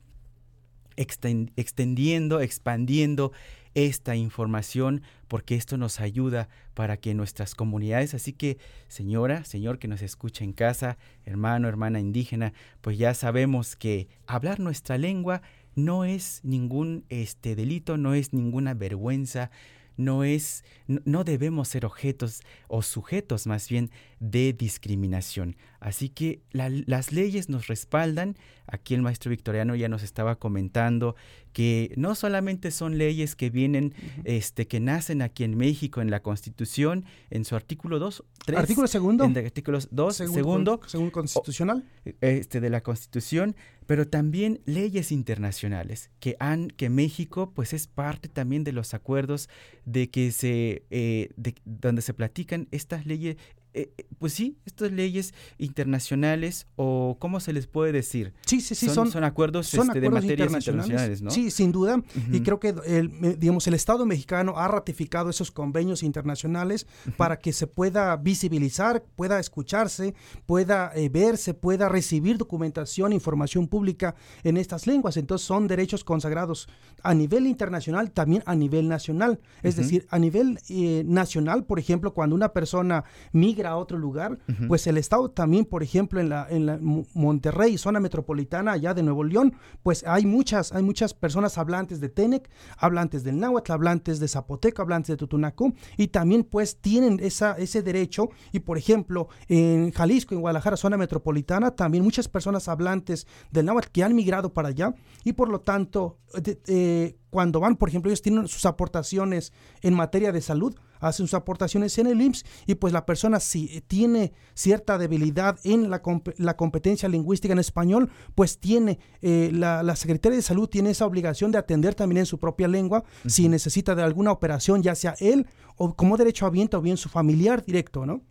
extendiendo, 0.98 2.42
expandiendo 2.42 3.32
esta 3.76 4.18
información 4.18 5.04
porque 5.30 5.56
esto 5.56 5.78
nos 5.78 6.02
ayuda 6.02 6.50
para 6.74 6.98
que 6.98 7.14
nuestras 7.14 7.56
comunidades, 7.56 8.14
así 8.14 8.34
que 8.34 8.58
señora, 8.90 9.46
señor 9.46 9.80
que 9.80 9.88
nos 9.88 10.02
escucha 10.02 10.44
en 10.44 10.52
casa, 10.52 10.98
hermano, 11.24 11.70
hermana 11.70 12.02
indígena, 12.02 12.52
pues 12.82 12.98
ya 12.98 13.14
sabemos 13.14 13.78
que 13.78 14.10
hablar 14.28 14.60
nuestra 14.60 14.98
lengua 14.98 15.42
no 15.76 16.06
es 16.06 16.42
ningún 16.44 17.06
este 17.10 17.56
delito, 17.56 17.98
no 17.98 18.14
es 18.14 18.34
ninguna 18.34 18.74
vergüenza, 18.74 19.52
no 19.98 20.24
es 20.24 20.64
no 20.88 21.24
debemos 21.24 21.68
ser 21.68 21.86
objetos 21.86 22.42
o 22.68 22.82
sujetos 22.82 23.48
más 23.48 23.70
bien 23.70 23.92
de 24.20 24.54
discriminación. 24.54 25.56
Así 25.80 26.10
que 26.10 26.42
las 26.52 27.12
leyes 27.12 27.50
nos 27.50 27.68
respaldan. 27.68 28.36
Aquí 28.68 28.94
el 28.94 29.02
maestro 29.02 29.30
victoriano 29.30 29.76
ya 29.76 29.90
nos 29.90 30.04
estaba 30.04 30.36
comentando 30.36 31.16
que 31.54 31.94
no 31.98 32.16
solamente 32.16 32.72
son 32.72 32.98
leyes 32.98 33.36
que 33.36 33.50
vienen, 33.50 33.94
este, 34.24 34.68
que 34.68 34.80
nacen 34.80 35.22
aquí 35.22 35.44
en 35.44 35.58
México 35.58 36.02
en 36.02 36.10
la 36.10 36.22
Constitución, 36.22 37.06
en 37.30 37.46
su 37.46 37.56
artículo 37.56 38.00
2, 38.00 38.24
3. 38.46 38.60
Artículo 38.60 38.88
segundo. 38.88 39.24
En 39.26 39.36
el 39.36 39.46
artículo 39.46 39.80
2, 39.90 40.16
segundo. 40.16 40.80
Según 40.86 41.10
constitucional. 41.12 41.84
este, 42.22 42.60
de 42.60 42.70
la 42.70 42.82
Constitución, 42.82 43.56
pero 43.86 44.08
también 44.08 44.62
leyes 44.66 45.12
internacionales 45.12 46.10
que 46.20 46.36
han, 46.40 46.70
que 46.70 46.90
México 46.90 47.52
pues 47.54 47.74
es 47.74 47.88
parte 47.88 48.30
también 48.30 48.64
de 48.64 48.72
los 48.72 48.94
acuerdos 48.94 49.50
de 49.86 50.10
que 50.10 50.32
se, 50.32 50.86
eh, 50.92 51.30
de, 51.36 51.56
donde 51.66 52.02
se 52.02 52.14
platican 52.14 52.68
estas 52.72 53.06
leyes, 53.06 53.38
eh, 53.74 53.94
eh, 53.98 54.06
pues 54.20 54.34
sí, 54.34 54.58
estas 54.66 54.92
leyes 54.92 55.34
internacionales 55.58 56.68
o 56.76 57.16
cómo 57.20 57.40
se 57.40 57.54
les 57.54 57.68
puede 57.68 57.94
decir. 57.94 58.34
Sí, 58.46 58.60
sí, 58.60 58.76
sí, 58.76 58.90
son, 58.90 59.10
son, 59.10 59.24
acuerdos, 59.24 59.74
este, 59.74 60.02
de 60.02 60.10
materias 60.10 60.54
internacionales. 60.54 61.22
¿no? 61.22 61.32
Sí, 61.32 61.50
sin 61.52 61.72
duda. 61.72 62.04
Y 62.32 62.42
creo 62.42 62.60
que 62.60 62.76
el, 62.86 63.40
digamos, 63.40 63.66
el 63.68 63.74
Estado 63.74 64.06
mexicano 64.06 64.56
ha 64.58 64.68
ratificado 64.68 65.30
esos 65.30 65.52
convenios 65.52 66.04
internacionales 66.04 66.86
para 67.16 67.40
que 67.40 67.54
se 67.54 67.66
pueda 67.66 68.16
visibilizar, 68.18 69.04
pueda 69.16 69.40
escucharse, 69.40 70.14
pueda 70.46 70.92
eh, 70.94 71.08
verse, 71.08 71.54
pueda 71.54 71.88
recibir 71.88 72.38
documentación, 72.38 73.14
información 73.14 73.68
pública 73.68 74.16
en 74.44 74.58
estas 74.58 74.86
lenguas. 74.86 75.16
Entonces 75.16 75.48
son 75.48 75.68
derechos 75.68 76.04
consagrados 76.04 76.68
a 77.04 77.14
nivel 77.14 77.48
internacional, 77.48 78.12
también 78.12 78.44
a 78.46 78.54
nivel 78.54 78.90
nacional. 78.90 79.40
Es 79.64 79.78
decir, 79.78 80.06
a 80.10 80.20
nivel 80.20 80.60
nacional, 81.06 81.64
por 81.64 81.80
ejemplo, 81.80 82.14
cuando 82.14 82.36
una 82.36 82.52
persona 82.52 83.06
migra 83.32 83.61
a 83.66 83.78
otro 83.78 83.98
lugar, 83.98 84.40
pues 84.68 84.88
el 84.88 84.98
Estado 84.98 85.30
también, 85.30 85.66
por 85.66 85.84
ejemplo, 85.84 86.20
en 86.20 86.30
la, 86.30 86.48
en 86.50 86.66
la 86.66 86.80
Monterrey, 87.14 87.78
zona 87.78 88.00
metropolitana 88.00 88.74
allá 88.74 88.94
de 88.94 89.04
Nuevo 89.04 89.24
León, 89.24 89.54
pues 89.84 90.04
hay 90.06 90.26
muchas, 90.26 90.72
hay 90.72 90.84
muchas 90.84 91.14
personas 91.14 91.58
hablantes 91.58 92.00
de 92.00 92.10
Tenec, 92.10 92.50
hablantes 92.78 93.24
del 93.24 93.40
náhuatl, 93.40 93.72
hablantes 93.72 94.20
de 94.20 94.28
zapoteco, 94.28 94.82
hablantes 94.82 95.10
de 95.10 95.18
tutunaco, 95.18 95.74
y 95.98 96.08
también 96.08 96.44
pues 96.44 96.78
tienen 96.78 97.20
esa, 97.22 97.54
ese 97.54 97.82
derecho, 97.82 98.30
y 98.52 98.60
por 98.60 98.78
ejemplo, 98.78 99.28
en 99.48 99.92
Jalisco, 99.92 100.36
en 100.36 100.42
Guadalajara, 100.42 100.78
zona 100.78 100.98
metropolitana, 100.98 101.72
también 101.72 102.04
muchas 102.04 102.28
personas 102.28 102.68
hablantes 102.68 103.28
del 103.52 103.66
náhuatl 103.66 103.90
que 103.92 104.04
han 104.04 104.16
migrado 104.16 104.54
para 104.54 104.70
allá, 104.70 104.94
y 105.24 105.34
por 105.34 105.50
lo 105.50 105.62
tanto, 105.62 106.20
eh, 106.68 107.18
cuando 107.32 107.60
van, 107.60 107.78
por 107.78 107.90
ejemplo, 107.90 108.12
ellos 108.12 108.22
tienen 108.22 108.48
sus 108.48 108.66
aportaciones 108.66 109.54
en 109.82 109.96
materia 109.96 110.32
de 110.32 110.42
salud, 110.42 110.76
hacen 111.00 111.26
sus 111.26 111.34
aportaciones 111.34 111.98
en 111.98 112.08
el 112.08 112.22
IMSS 112.22 112.46
y 112.68 112.76
pues 112.76 112.94
la 112.94 113.06
persona 113.06 113.40
si 113.40 113.82
tiene 113.88 114.34
cierta 114.54 114.98
debilidad 114.98 115.58
en 115.64 115.90
la, 115.90 116.02
la 116.38 116.58
competencia 116.58 117.10
lingüística 117.10 117.54
en 117.54 117.60
español, 117.60 118.12
pues 118.36 118.60
tiene, 118.60 119.00
eh, 119.22 119.50
la, 119.54 119.82
la, 119.82 119.96
Secretaría 119.96 120.36
de 120.36 120.44
Salud 120.44 120.68
tiene 120.68 120.92
esa 120.92 121.06
obligación 121.06 121.52
de 121.52 121.58
atender 121.58 121.96
también 121.96 122.20
en 122.20 122.26
su 122.26 122.38
propia 122.38 122.68
lengua 122.68 123.04
si 123.26 123.48
necesita 123.48 123.96
de 123.96 124.04
alguna 124.04 124.32
operación, 124.32 124.84
ya 124.84 124.94
sea 124.94 125.16
él 125.20 125.48
o 125.78 125.96
como 125.96 126.18
derecho 126.18 126.46
habiente 126.46 126.76
o 126.78 126.82
bien 126.82 126.98
su 126.98 127.10
familiar 127.10 127.64
directo, 127.66 128.06
¿no? 128.06 128.22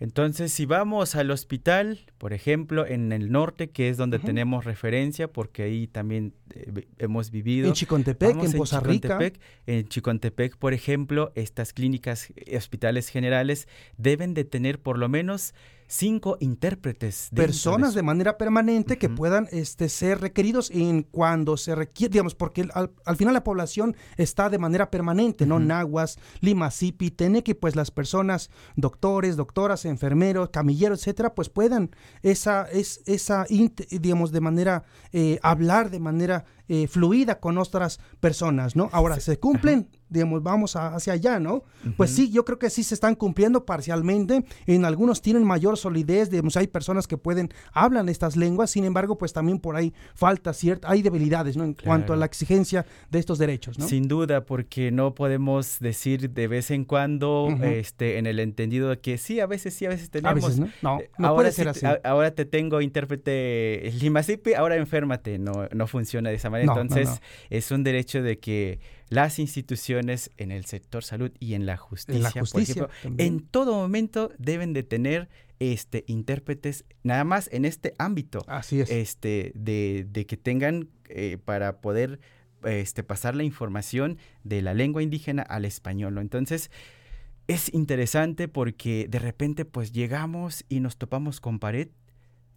Entonces, 0.00 0.52
si 0.52 0.66
vamos 0.66 1.14
al 1.14 1.30
hospital, 1.30 2.00
por 2.18 2.32
ejemplo, 2.32 2.86
en 2.86 3.12
el 3.12 3.30
norte, 3.30 3.70
que 3.70 3.88
es 3.88 3.96
donde 3.96 4.18
tenemos 4.18 4.64
referencia, 4.64 5.28
porque 5.28 5.62
ahí 5.62 5.86
también 5.86 6.34
eh, 6.54 6.86
hemos 6.98 7.30
vivido. 7.30 7.68
En 7.68 7.74
Chicontepec, 7.74 8.42
en 8.42 8.52
Poza 8.52 8.80
Rica. 8.80 9.18
En 9.66 9.88
Chicontepec, 9.88 10.56
por 10.56 10.72
ejemplo, 10.72 11.32
estas 11.34 11.72
clínicas, 11.72 12.30
eh, 12.36 12.56
hospitales 12.56 13.08
generales 13.08 13.68
deben 13.96 14.34
de 14.34 14.44
tener 14.44 14.80
por 14.80 14.98
lo 14.98 15.08
menos 15.08 15.54
cinco 15.88 16.36
intérpretes. 16.40 17.30
Personas 17.34 17.94
de, 17.94 18.02
manera 18.02 18.38
permanente 18.38 18.98
que 18.98 19.08
puedan 19.08 19.48
este, 19.50 19.88
ser 19.88 20.20
requeridos 20.20 20.70
en 20.70 21.02
cuando 21.02 21.56
se 21.56 21.74
requiere, 21.74 22.12
digamos, 22.12 22.34
porque 22.34 22.68
al, 22.72 23.16
final 23.16 23.34
la 23.34 23.42
población 23.42 23.96
está 24.16 24.50
de 24.50 24.58
manera 24.58 24.90
permanente, 24.90 25.46
¿no? 25.46 25.58
Nahuas, 25.58 26.18
Lima, 26.40 26.70
Zipi, 26.70 27.10
que 27.10 27.54
pues 27.54 27.74
las 27.74 27.90
personas, 27.90 28.50
doctores, 28.76 29.36
doctoras, 29.36 29.84
enfermeros, 29.84 30.50
camilleros, 30.50 31.00
etcétera, 31.00 31.34
pues 31.34 31.48
puedan 31.48 31.90
esa, 32.22 32.68
es, 32.70 33.02
esa 33.06 33.46
digamos, 33.90 34.30
de 34.30 34.40
manera, 34.40 34.84
eh, 35.12 35.38
hablar 35.42 35.90
de 35.90 36.00
manera 36.00 36.44
eh, 36.68 36.86
fluida 36.86 37.40
con 37.40 37.58
otras 37.58 38.00
personas, 38.20 38.76
¿no? 38.76 38.90
Ahora, 38.92 39.20
¿se 39.20 39.38
cumplen? 39.38 39.88
Digamos, 40.10 40.42
vamos 40.42 40.76
hacia 40.76 41.12
allá, 41.12 41.38
¿no? 41.38 41.64
Pues 41.96 42.10
sí, 42.10 42.30
yo 42.30 42.44
creo 42.44 42.58
que 42.58 42.70
sí 42.70 42.82
se 42.82 42.94
están 42.94 43.14
cumpliendo 43.14 43.66
parcialmente. 43.66 44.44
En 44.66 44.84
algunos 44.84 45.20
tienen 45.20 45.44
mayor 45.44 45.76
solidez, 45.76 46.30
digamos, 46.30 46.56
hay 46.56 46.66
personas 46.66 47.06
que 47.06 47.18
pueden, 47.18 47.50
hablan 47.72 48.08
estas 48.08 48.36
lenguas, 48.36 48.70
sin 48.70 48.84
embargo, 48.84 49.18
pues 49.18 49.32
también 49.32 49.58
por 49.58 49.76
ahí 49.76 49.92
falta 50.14 50.52
cierta, 50.54 50.90
hay 50.90 51.02
debilidades, 51.02 51.56
¿no? 51.56 51.64
En 51.64 51.74
cuanto 51.74 52.12
a 52.12 52.16
la 52.16 52.26
exigencia 52.26 52.86
de 53.10 53.18
estos 53.18 53.38
derechos, 53.38 53.78
¿no? 53.78 53.86
Sin 53.86 54.08
duda, 54.08 54.44
porque 54.44 54.90
no 54.90 55.14
podemos 55.14 55.78
decir 55.80 56.30
de 56.30 56.48
vez 56.48 56.70
en 56.70 56.84
cuando, 56.84 57.48
este, 57.62 58.18
en 58.18 58.26
el 58.26 58.40
entendido 58.40 58.88
de 58.90 58.98
que 58.98 59.18
sí, 59.18 59.40
a 59.40 59.46
veces 59.46 59.74
sí, 59.74 59.86
a 59.86 59.90
veces 59.90 60.10
tenemos. 60.10 60.44
A 60.44 60.48
veces, 60.48 60.60
¿no? 60.60 60.68
No, 60.82 61.00
eh, 61.00 61.10
ahora 61.18 61.34
puede 61.34 61.52
ser 61.52 61.68
así. 61.68 61.86
ahora 62.04 62.30
te 62.30 62.44
tengo 62.44 62.80
intérprete 62.80 63.92
Limasipi, 64.00 64.54
ahora 64.54 64.76
enférmate. 64.76 65.38
No, 65.38 65.68
no 65.72 65.86
funciona 65.86 66.30
de 66.30 66.36
esa 66.36 66.50
manera 66.50 66.57
entonces, 66.60 67.20
es 67.50 67.70
un 67.70 67.84
derecho 67.84 68.22
de 68.22 68.38
que 68.38 68.80
las 69.08 69.38
instituciones 69.38 70.30
en 70.36 70.50
el 70.50 70.64
sector 70.64 71.02
salud 71.04 71.30
y 71.38 71.54
en 71.54 71.66
la 71.66 71.76
justicia, 71.76 72.42
por 72.50 72.60
ejemplo, 72.60 72.88
en 73.16 73.40
todo 73.40 73.74
momento 73.74 74.30
deben 74.38 74.72
de 74.72 74.82
tener 74.82 75.28
este 75.60 76.04
intérpretes 76.06 76.84
nada 77.02 77.24
más 77.24 77.48
en 77.52 77.64
este 77.64 77.94
ámbito. 77.98 78.44
Así 78.46 78.80
es. 78.80 78.90
Este, 78.90 79.52
de, 79.54 80.06
de 80.08 80.26
que 80.26 80.36
tengan 80.36 80.88
eh, 81.08 81.38
para 81.44 81.80
poder 81.80 82.20
este, 82.64 83.02
pasar 83.02 83.34
la 83.34 83.44
información 83.44 84.18
de 84.44 84.62
la 84.62 84.74
lengua 84.74 85.02
indígena 85.02 85.42
al 85.42 85.64
español. 85.64 86.18
Entonces, 86.18 86.70
es 87.46 87.72
interesante 87.72 88.46
porque 88.46 89.06
de 89.08 89.18
repente 89.18 89.64
pues 89.64 89.92
llegamos 89.92 90.64
y 90.68 90.80
nos 90.80 90.96
topamos 90.96 91.40
con 91.40 91.58
pared 91.58 91.88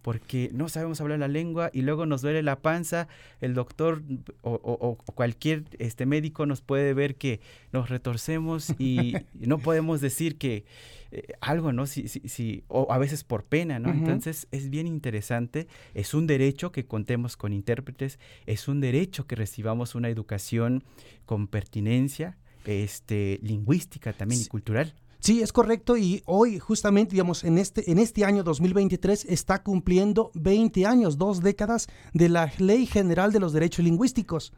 porque 0.02 0.50
no 0.52 0.68
sabemos 0.68 1.00
hablar 1.00 1.20
la 1.20 1.28
lengua 1.28 1.70
y 1.72 1.82
luego 1.82 2.06
nos 2.06 2.22
duele 2.22 2.42
la 2.42 2.60
panza, 2.60 3.08
el 3.40 3.54
doctor 3.54 4.02
o, 4.42 4.98
cualquier 5.14 5.64
este 5.78 6.06
médico 6.06 6.44
nos 6.44 6.60
puede 6.60 6.92
ver 6.92 7.14
que 7.16 7.40
nos 7.72 7.88
retorcemos 7.88 8.74
y 8.78 9.14
no 9.34 9.58
podemos 9.58 10.00
decir 10.00 10.36
que 10.36 10.64
eh, 11.12 11.34
algo, 11.40 11.72
¿no? 11.72 11.86
Si, 11.86 12.08
si, 12.08 12.64
o 12.68 12.90
a 12.90 12.98
veces 12.98 13.22
por 13.22 13.44
pena, 13.44 13.78
¿no? 13.78 13.90
Entonces 13.90 14.48
es 14.50 14.70
bien 14.70 14.86
interesante, 14.86 15.68
es 15.94 16.14
un 16.14 16.26
derecho 16.26 16.72
que 16.72 16.84
contemos 16.84 17.36
con 17.36 17.52
intérpretes, 17.52 18.18
es 18.46 18.68
un 18.68 18.80
derecho 18.80 19.26
que 19.26 19.36
recibamos 19.36 19.94
una 19.94 20.08
educación 20.08 20.82
con 21.26 21.46
pertinencia, 21.46 22.36
este, 22.64 23.38
lingüística 23.42 24.12
también 24.12 24.40
y 24.40 24.46
cultural. 24.46 24.94
Sí, 25.22 25.40
es 25.40 25.52
correcto 25.52 25.96
y 25.96 26.20
hoy 26.26 26.58
justamente, 26.58 27.12
digamos, 27.12 27.44
en 27.44 27.56
este, 27.56 27.88
en 27.92 27.98
este 27.98 28.24
año 28.24 28.42
2023 28.42 29.26
está 29.26 29.62
cumpliendo 29.62 30.32
20 30.34 30.84
años, 30.84 31.16
dos 31.16 31.40
décadas 31.40 31.86
de 32.12 32.28
la 32.28 32.52
Ley 32.58 32.86
General 32.86 33.30
de 33.30 33.38
los 33.38 33.52
Derechos 33.52 33.84
Lingüísticos. 33.84 34.52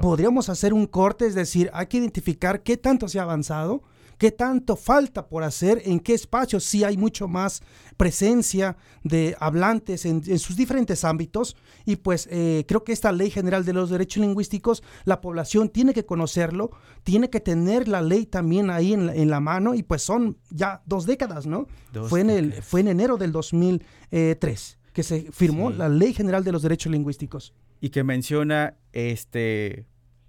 Podríamos 0.00 0.48
hacer 0.48 0.72
un 0.72 0.86
corte, 0.86 1.26
es 1.26 1.34
decir, 1.34 1.70
hay 1.74 1.88
que 1.88 1.98
identificar 1.98 2.62
qué 2.62 2.78
tanto 2.78 3.06
se 3.06 3.18
ha 3.18 3.22
avanzado, 3.22 3.82
qué 4.18 4.32
tanto 4.32 4.76
falta 4.76 5.28
por 5.28 5.44
hacer, 5.44 5.80
en 5.84 6.00
qué 6.00 6.12
espacios 6.12 6.64
sí 6.64 6.84
hay 6.84 6.96
mucho 6.96 7.28
más 7.28 7.62
presencia 7.96 8.76
de 9.04 9.36
hablantes 9.38 10.04
en, 10.04 10.38
sus 10.38 10.56
diferentes 10.56 11.04
ámbitos. 11.04 11.56
Y 11.86 11.96
pues 11.96 12.28
eh, 12.30 12.64
creo 12.66 12.84
que 12.84 12.92
esta 12.92 13.12
ley 13.12 13.30
general 13.30 13.64
de 13.64 13.72
los 13.72 13.90
derechos 13.90 14.20
lingüísticos, 14.20 14.82
la 15.04 15.20
población 15.20 15.68
tiene 15.68 15.94
que 15.94 16.04
conocerlo, 16.04 16.70
tiene 17.04 17.30
que 17.30 17.40
tener 17.40 17.88
la 17.88 18.02
ley 18.02 18.26
también 18.26 18.70
ahí 18.70 18.92
en 18.92 19.30
la, 19.30 19.38
mano 19.38 19.74
y 19.74 19.84
pues 19.84 20.02
son 20.02 20.36
ya 20.50 20.82
dos 20.84 21.06
décadas, 21.06 21.46
¿no? 21.46 21.68
fue, 22.08 22.22
en 22.22 22.30
el, 22.30 22.52
fue 22.54 22.80
en 22.80 22.88
enero 22.88 23.16
del 23.16 23.30
2003 23.30 24.78
que 24.92 25.04
se 25.04 25.30
firmó 25.30 25.70
la 25.70 25.88
ley 25.88 26.12
general 26.12 26.42
de 26.42 26.50
los 26.50 26.62
derechos 26.62 26.90
lingüísticos. 26.90 27.54
Y 27.80 27.90
que 27.90 28.02
menciona 28.02 28.74
este 28.92 29.86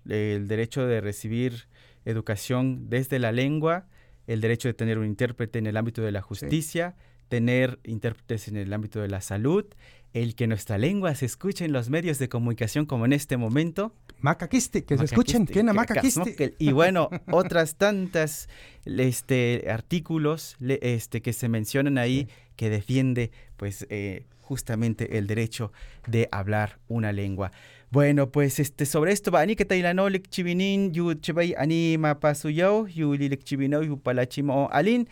el 0.08 0.47
derecho 0.47 0.86
de 0.86 1.02
recibir 1.02 1.67
educación 2.05 2.89
desde 2.89 3.19
la 3.19 3.31
lengua, 3.31 3.88
el 4.27 4.41
derecho 4.41 4.67
de 4.67 4.73
tener 4.73 4.97
un 4.97 5.05
intérprete 5.05 5.59
en 5.59 5.67
el 5.67 5.77
ámbito 5.77 6.01
de 6.01 6.12
la 6.12 6.21
justicia, 6.21 6.95
tener 7.29 7.79
intérpretes 7.83 8.47
en 8.47 8.57
el 8.57 8.73
ámbito 8.73 8.99
de 9.01 9.07
la 9.07 9.21
salud, 9.21 9.65
el 10.13 10.35
que 10.35 10.47
nuestra 10.47 10.77
lengua 10.77 11.13
se 11.13 11.25
escuche 11.25 11.65
en 11.65 11.71
los 11.71 11.89
medios 11.89 12.17
de 12.17 12.29
comunicación 12.29 12.85
como 12.85 13.05
en 13.05 13.13
este 13.13 13.38
momento. 13.38 13.93
Macaquiste, 14.19 14.83
que 14.83 14.97
se 14.97 15.05
escuchen, 15.05 15.45
que 15.45 15.63
Macaquiste. 15.63 16.55
Y 16.57 16.71
bueno, 16.71 17.09
otras 17.31 17.75
tantas 17.75 18.49
este, 18.85 19.67
artículos 19.69 20.57
este, 20.59 21.21
que 21.21 21.33
se 21.33 21.47
mencionan 21.47 21.97
ahí 21.97 22.27
que 22.55 22.69
defiende 22.69 23.31
pues 23.55 23.85
eh, 23.89 24.25
justamente 24.41 25.17
el 25.17 25.27
derecho 25.27 25.71
de 26.07 26.27
hablar 26.31 26.79
una 26.88 27.12
lengua. 27.12 27.51
Bueno, 27.91 28.32
pues 28.32 28.60
este 28.60 28.86
sobre 28.86 29.12
esto 29.13 29.32
va 29.32 29.47
que 29.47 29.65
tailano 29.65 30.10
lek 30.10 30.30
chibinin 30.30 30.93
yu 30.93 31.15
chibay 31.15 31.56
ani 31.58 31.97
mapasuyaw 31.97 32.86
yu 32.86 33.15
lilek 33.15 33.43
chibinaw 33.43 33.82
yu 33.82 33.97
palachimo 33.97 34.69
alin 34.71 35.08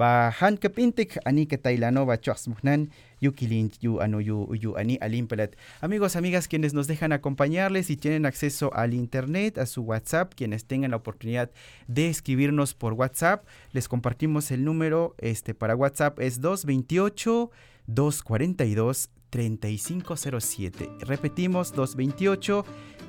va 0.00 0.30
han 0.40 0.56
kapintik 0.56 1.18
ani 1.26 1.46
que 1.46 1.58
tailano 1.58 2.06
va 2.06 2.16
chosmuhnan 2.16 2.88
yu 3.20 3.32
kilin 3.32 3.70
yu 3.82 4.00
ano 4.00 4.18
yu 4.18 4.48
yu 4.54 4.74
ani 4.78 4.96
alin 5.02 5.26
pelat. 5.26 5.56
Amigos, 5.82 6.16
amigas, 6.16 6.48
quienes 6.48 6.72
nos 6.72 6.86
dejan 6.86 7.12
acompañarles 7.12 7.90
y 7.90 7.98
tienen 7.98 8.24
acceso 8.24 8.72
al 8.72 8.94
internet, 8.94 9.58
a 9.58 9.66
su 9.66 9.82
WhatsApp, 9.82 10.32
quienes 10.34 10.64
tengan 10.64 10.92
la 10.92 10.96
oportunidad 10.96 11.50
de 11.86 12.08
escribirnos 12.08 12.72
por 12.72 12.94
WhatsApp, 12.94 13.44
les 13.72 13.88
compartimos 13.88 14.50
el 14.52 14.64
número 14.64 15.14
este 15.18 15.52
para 15.52 15.76
WhatsApp 15.76 16.18
es 16.18 16.40
228 16.40 17.50
242 17.86 19.10
3507. 19.30 20.90
Repetimos, 21.00 21.72
228 21.72 22.64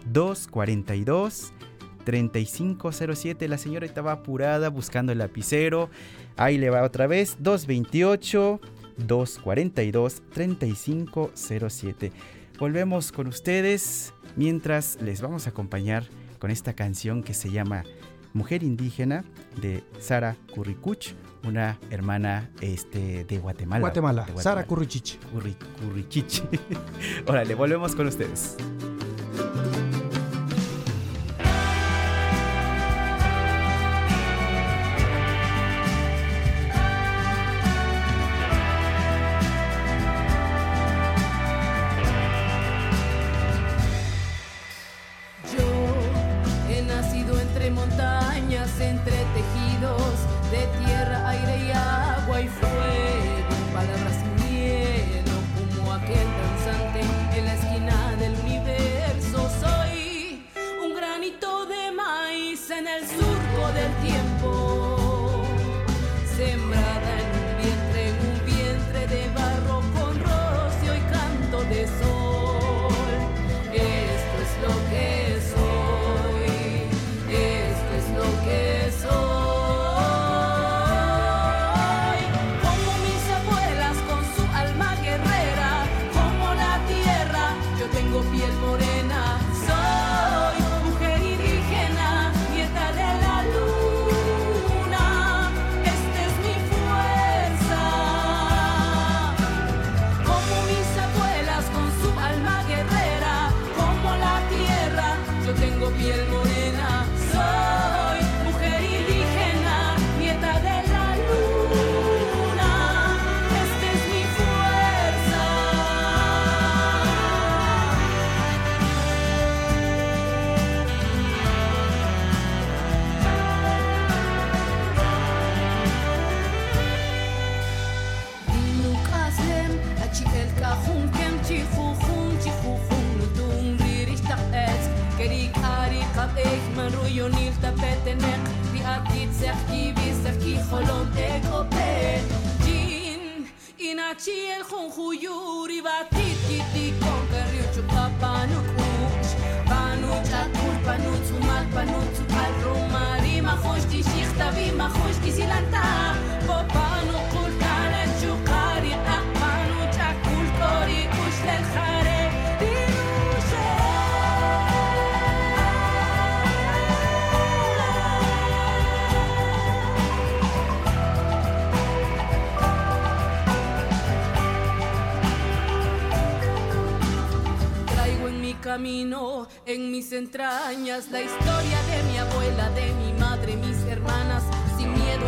242 0.06 1.54
3507. 2.04 3.48
La 3.48 3.58
señora 3.58 3.86
estaba 3.86 4.12
apurada 4.14 4.70
buscando 4.70 5.12
el 5.12 5.18
lapicero. 5.20 5.90
Ahí 6.38 6.58
le 6.58 6.70
va 6.70 6.84
otra 6.84 7.08
vez, 7.08 7.38
228 7.40 8.60
242 8.98 10.24
3507. 10.32 12.12
Volvemos 12.60 13.12
con 13.12 13.28
ustedes 13.28 14.14
mientras 14.36 15.02
les 15.02 15.22
vamos 15.22 15.48
a 15.48 15.50
acompañar 15.50 16.06
con 16.40 16.52
esta 16.52 16.74
canción 16.74 17.24
que 17.24 17.34
se 17.34 17.52
llama 17.52 17.84
Mujer 18.34 18.64
Indígena 18.64 19.24
de 19.62 19.84
Sara 20.00 20.36
Curricuch 20.54 21.14
una 21.48 21.78
hermana 21.90 22.50
este, 22.62 23.26
de 23.26 23.38
Guatemala. 23.38 23.82
Guatemala, 23.82 24.28
Sara 24.38 24.66
Currichich. 24.66 25.20
Currichich. 25.80 26.44
Órale, 27.28 27.56
volvemos 27.56 27.96
con 27.96 28.08
ustedes. 28.08 28.56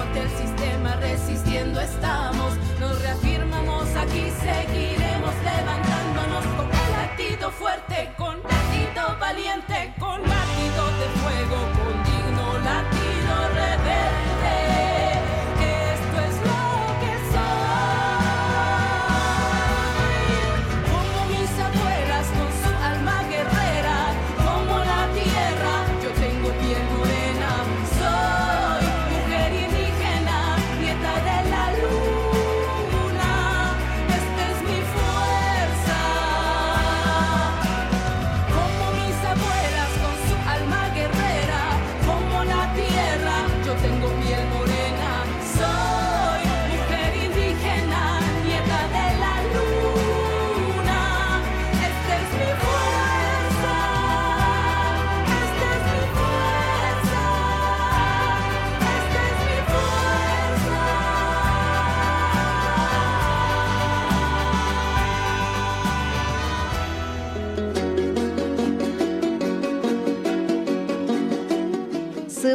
Ante 0.07 0.21
el 0.21 0.29
sistema, 0.29 0.95
resistiendo 0.97 1.81
estamos. 1.81 2.53
Nos 2.79 3.01
reafirmamos 3.01 3.87
aquí, 3.95 4.31
seguiremos 4.39 5.33
levantándonos 5.43 6.45
con 6.55 6.69
latido 6.91 7.49
fuerte, 7.51 8.13
con 8.17 8.35
latido 8.43 9.17
valiente, 9.19 9.93
con 9.99 10.21
latido 10.21 10.85
de 10.99 11.07
fuego, 11.21 11.74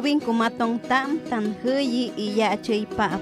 Tubin 0.00 0.16
kumatong 0.16 0.80
tam 0.88 1.20
tan 1.28 1.52
huyi 1.60 2.08
iya 2.16 2.56
chay 2.56 2.88
pap. 2.88 3.20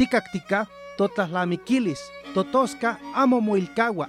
Ticactica, 0.00 0.64
totaslamiquilis, 0.96 2.00
totosca, 2.32 2.96
amo 3.12 3.44
moilcagua. 3.44 4.08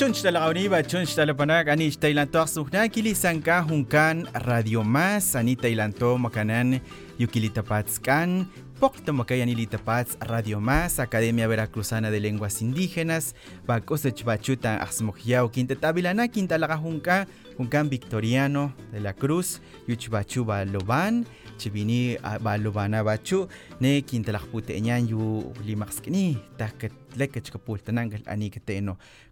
Bachunch 0.00 0.22
talakauni, 0.22 0.64
bachunch 0.72 1.12
talapanag, 1.14 1.68
ani 1.68 1.90
tailanto 1.90 2.40
aksukna, 2.40 2.88
kili 2.88 3.12
sangka 3.14 3.60
hungkan 3.60 4.24
Radio 4.32 4.82
Mas, 4.82 5.36
ani 5.36 5.56
tailanto 5.56 6.16
makanan 6.16 6.80
yukilitapatzkan, 7.18 8.46
Pokto 8.80 9.12
makaya 9.12 9.44
nilitapats 9.44 10.16
Radio 10.20 10.58
Más, 10.58 11.00
Academia 11.00 11.46
Veracruzana 11.46 12.10
de 12.10 12.18
Lenguas 12.18 12.62
Indígenas, 12.62 13.34
Bacosech 13.66 14.24
Bachuta 14.24 14.80
Axmojiao, 14.80 15.50
Quinta 15.52 15.76
Tabilana, 15.76 16.28
Quinta 16.28 16.56
Lagajunca, 16.56 17.26
Juncan 17.58 17.90
Victoriano 17.90 18.72
de 18.92 19.00
la 19.00 19.12
Cruz, 19.12 19.60
Yuchbachu 19.86 20.46
Baloban, 20.46 21.26
Chivini 21.60 22.16
Balobana 22.40 23.02
Bachu, 23.02 23.46
Ne 23.80 24.02
Yu 24.02 25.52
Limaxkini. 25.62 26.40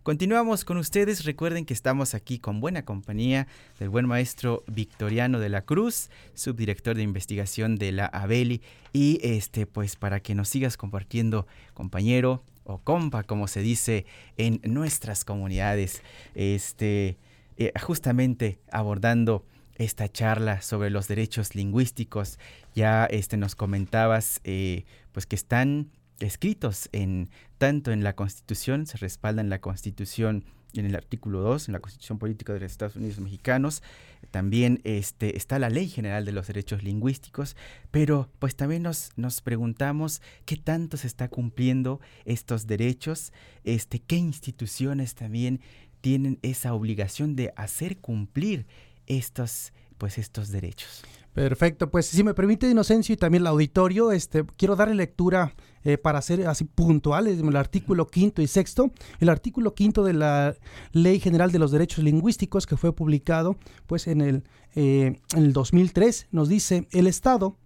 Continuamos 0.02 0.64
con 0.66 0.76
ustedes. 0.76 1.24
Recuerden 1.24 1.64
que 1.64 1.72
estamos 1.72 2.12
aquí 2.12 2.38
con 2.38 2.60
buena 2.60 2.84
compañía 2.84 3.46
del 3.78 3.88
buen 3.88 4.06
maestro 4.06 4.62
Victoriano 4.66 5.38
de 5.38 5.48
la 5.48 5.62
Cruz, 5.62 6.10
subdirector 6.34 6.96
de 6.96 7.02
investigación 7.02 7.76
de 7.76 7.92
la 7.92 8.04
Abeli. 8.04 8.60
Y 8.92 9.20
este, 9.22 9.64
pues 9.64 9.96
para 9.96 10.20
que 10.20 10.34
nos 10.34 10.50
sigas 10.50 10.76
compartiendo, 10.76 11.46
compañero 11.72 12.44
o 12.64 12.76
compa, 12.76 13.22
como 13.22 13.48
se 13.48 13.62
dice 13.62 14.04
en 14.36 14.60
nuestras 14.64 15.24
comunidades, 15.24 16.02
este, 16.34 17.16
eh, 17.56 17.72
justamente 17.80 18.58
abordando 18.70 19.46
esta 19.78 20.08
charla 20.08 20.60
sobre 20.60 20.90
los 20.90 21.08
derechos 21.08 21.54
lingüísticos. 21.54 22.38
Ya 22.74 23.06
este, 23.06 23.36
nos 23.36 23.54
comentabas 23.54 24.40
eh, 24.44 24.84
pues 25.12 25.26
que 25.26 25.36
están 25.36 25.90
escritos 26.20 26.88
en 26.92 27.30
tanto 27.58 27.92
en 27.92 28.04
la 28.04 28.14
Constitución, 28.14 28.86
se 28.86 28.98
respalda 28.98 29.40
en 29.40 29.50
la 29.50 29.60
Constitución 29.60 30.44
en 30.74 30.84
el 30.84 30.94
artículo 30.94 31.40
2, 31.40 31.68
en 31.68 31.72
la 31.72 31.80
Constitución 31.80 32.18
Política 32.18 32.52
de 32.52 32.60
los 32.60 32.70
Estados 32.70 32.96
Unidos 32.96 33.20
Mexicanos, 33.20 33.82
también 34.30 34.80
este, 34.84 35.36
está 35.36 35.58
la 35.58 35.70
Ley 35.70 35.88
General 35.88 36.24
de 36.24 36.32
los 36.32 36.46
Derechos 36.46 36.82
Lingüísticos, 36.82 37.56
pero 37.90 38.28
pues 38.38 38.54
también 38.54 38.82
nos, 38.82 39.12
nos 39.16 39.40
preguntamos 39.40 40.20
qué 40.44 40.56
tanto 40.56 40.96
se 40.96 41.06
está 41.06 41.28
cumpliendo 41.28 42.00
estos 42.24 42.66
derechos, 42.66 43.32
este, 43.64 44.00
qué 44.00 44.16
instituciones 44.16 45.14
también 45.14 45.60
tienen 46.00 46.38
esa 46.42 46.74
obligación 46.74 47.34
de 47.34 47.52
hacer 47.56 47.98
cumplir 47.98 48.66
estos, 49.08 49.72
pues, 49.98 50.18
estos 50.18 50.50
derechos. 50.50 51.02
Perfecto, 51.38 51.88
pues 51.88 52.06
si 52.06 52.24
me 52.24 52.34
permite 52.34 52.68
Inocencio 52.68 53.12
y 53.12 53.16
también 53.16 53.42
el 53.44 53.46
auditorio, 53.46 54.10
este, 54.10 54.44
quiero 54.56 54.74
darle 54.74 54.96
lectura 54.96 55.54
eh, 55.84 55.96
para 55.96 56.20
ser 56.20 56.44
así 56.48 56.64
puntuales, 56.64 57.38
el 57.38 57.56
artículo 57.56 58.08
quinto 58.08 58.42
y 58.42 58.48
sexto. 58.48 58.90
El 59.20 59.28
artículo 59.28 59.72
quinto 59.72 60.02
de 60.02 60.14
la 60.14 60.56
Ley 60.90 61.20
General 61.20 61.52
de 61.52 61.60
los 61.60 61.70
Derechos 61.70 62.02
Lingüísticos 62.02 62.66
que 62.66 62.76
fue 62.76 62.92
publicado 62.92 63.56
pues 63.86 64.08
en 64.08 64.20
el, 64.20 64.44
eh, 64.74 65.20
en 65.34 65.44
el 65.44 65.52
2003 65.52 66.26
nos 66.32 66.48
dice, 66.48 66.88
el 66.90 67.06
Estado, 67.06 67.56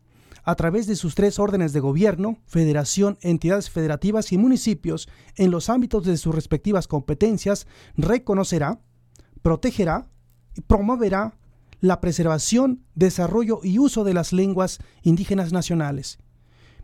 a 0.45 0.55
través 0.55 0.87
de 0.87 0.97
sus 0.97 1.15
tres 1.15 1.39
órdenes 1.39 1.73
de 1.73 1.81
gobierno, 1.81 2.39
federación, 2.47 3.17
entidades 3.23 3.71
federativas 3.71 4.33
y 4.33 4.39
municipios, 4.39 5.09
en 5.37 5.51
los 5.51 5.71
ámbitos 5.71 6.05
de 6.05 6.17
sus 6.19 6.35
respectivas 6.35 6.89
competencias, 6.89 7.67
reconocerá, 7.97 8.81
protegerá 9.41 10.09
promoverá 10.67 11.35
la 11.81 12.01
preservación, 12.01 12.85
desarrollo 12.95 13.61
y 13.63 13.79
uso 13.79 14.05
de 14.05 14.15
las 14.15 14.33
lenguas 14.33 14.79
indígenas 15.03 15.53
nacionales. 15.53 16.19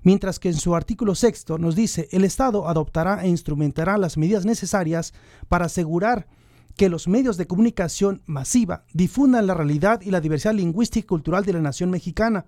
Mientras 0.02 0.38
que 0.38 0.48
en 0.48 0.54
su 0.54 0.74
artículo 0.74 1.14
sexto 1.14 1.58
nos 1.58 1.74
dice, 1.74 2.08
el 2.12 2.24
Estado 2.24 2.68
adoptará 2.68 3.24
e 3.24 3.28
instrumentará 3.28 3.98
las 3.98 4.16
medidas 4.16 4.44
necesarias 4.44 5.12
para 5.48 5.66
asegurar 5.66 6.26
que 6.76 6.88
los 6.88 7.08
medios 7.08 7.36
de 7.36 7.46
comunicación 7.46 8.22
masiva 8.26 8.84
difundan 8.92 9.46
la 9.46 9.54
realidad 9.54 10.00
y 10.00 10.10
la 10.10 10.20
diversidad 10.20 10.54
lingüística 10.54 11.04
y 11.04 11.08
cultural 11.08 11.44
de 11.44 11.52
la 11.52 11.60
nación 11.60 11.90
mexicana. 11.90 12.46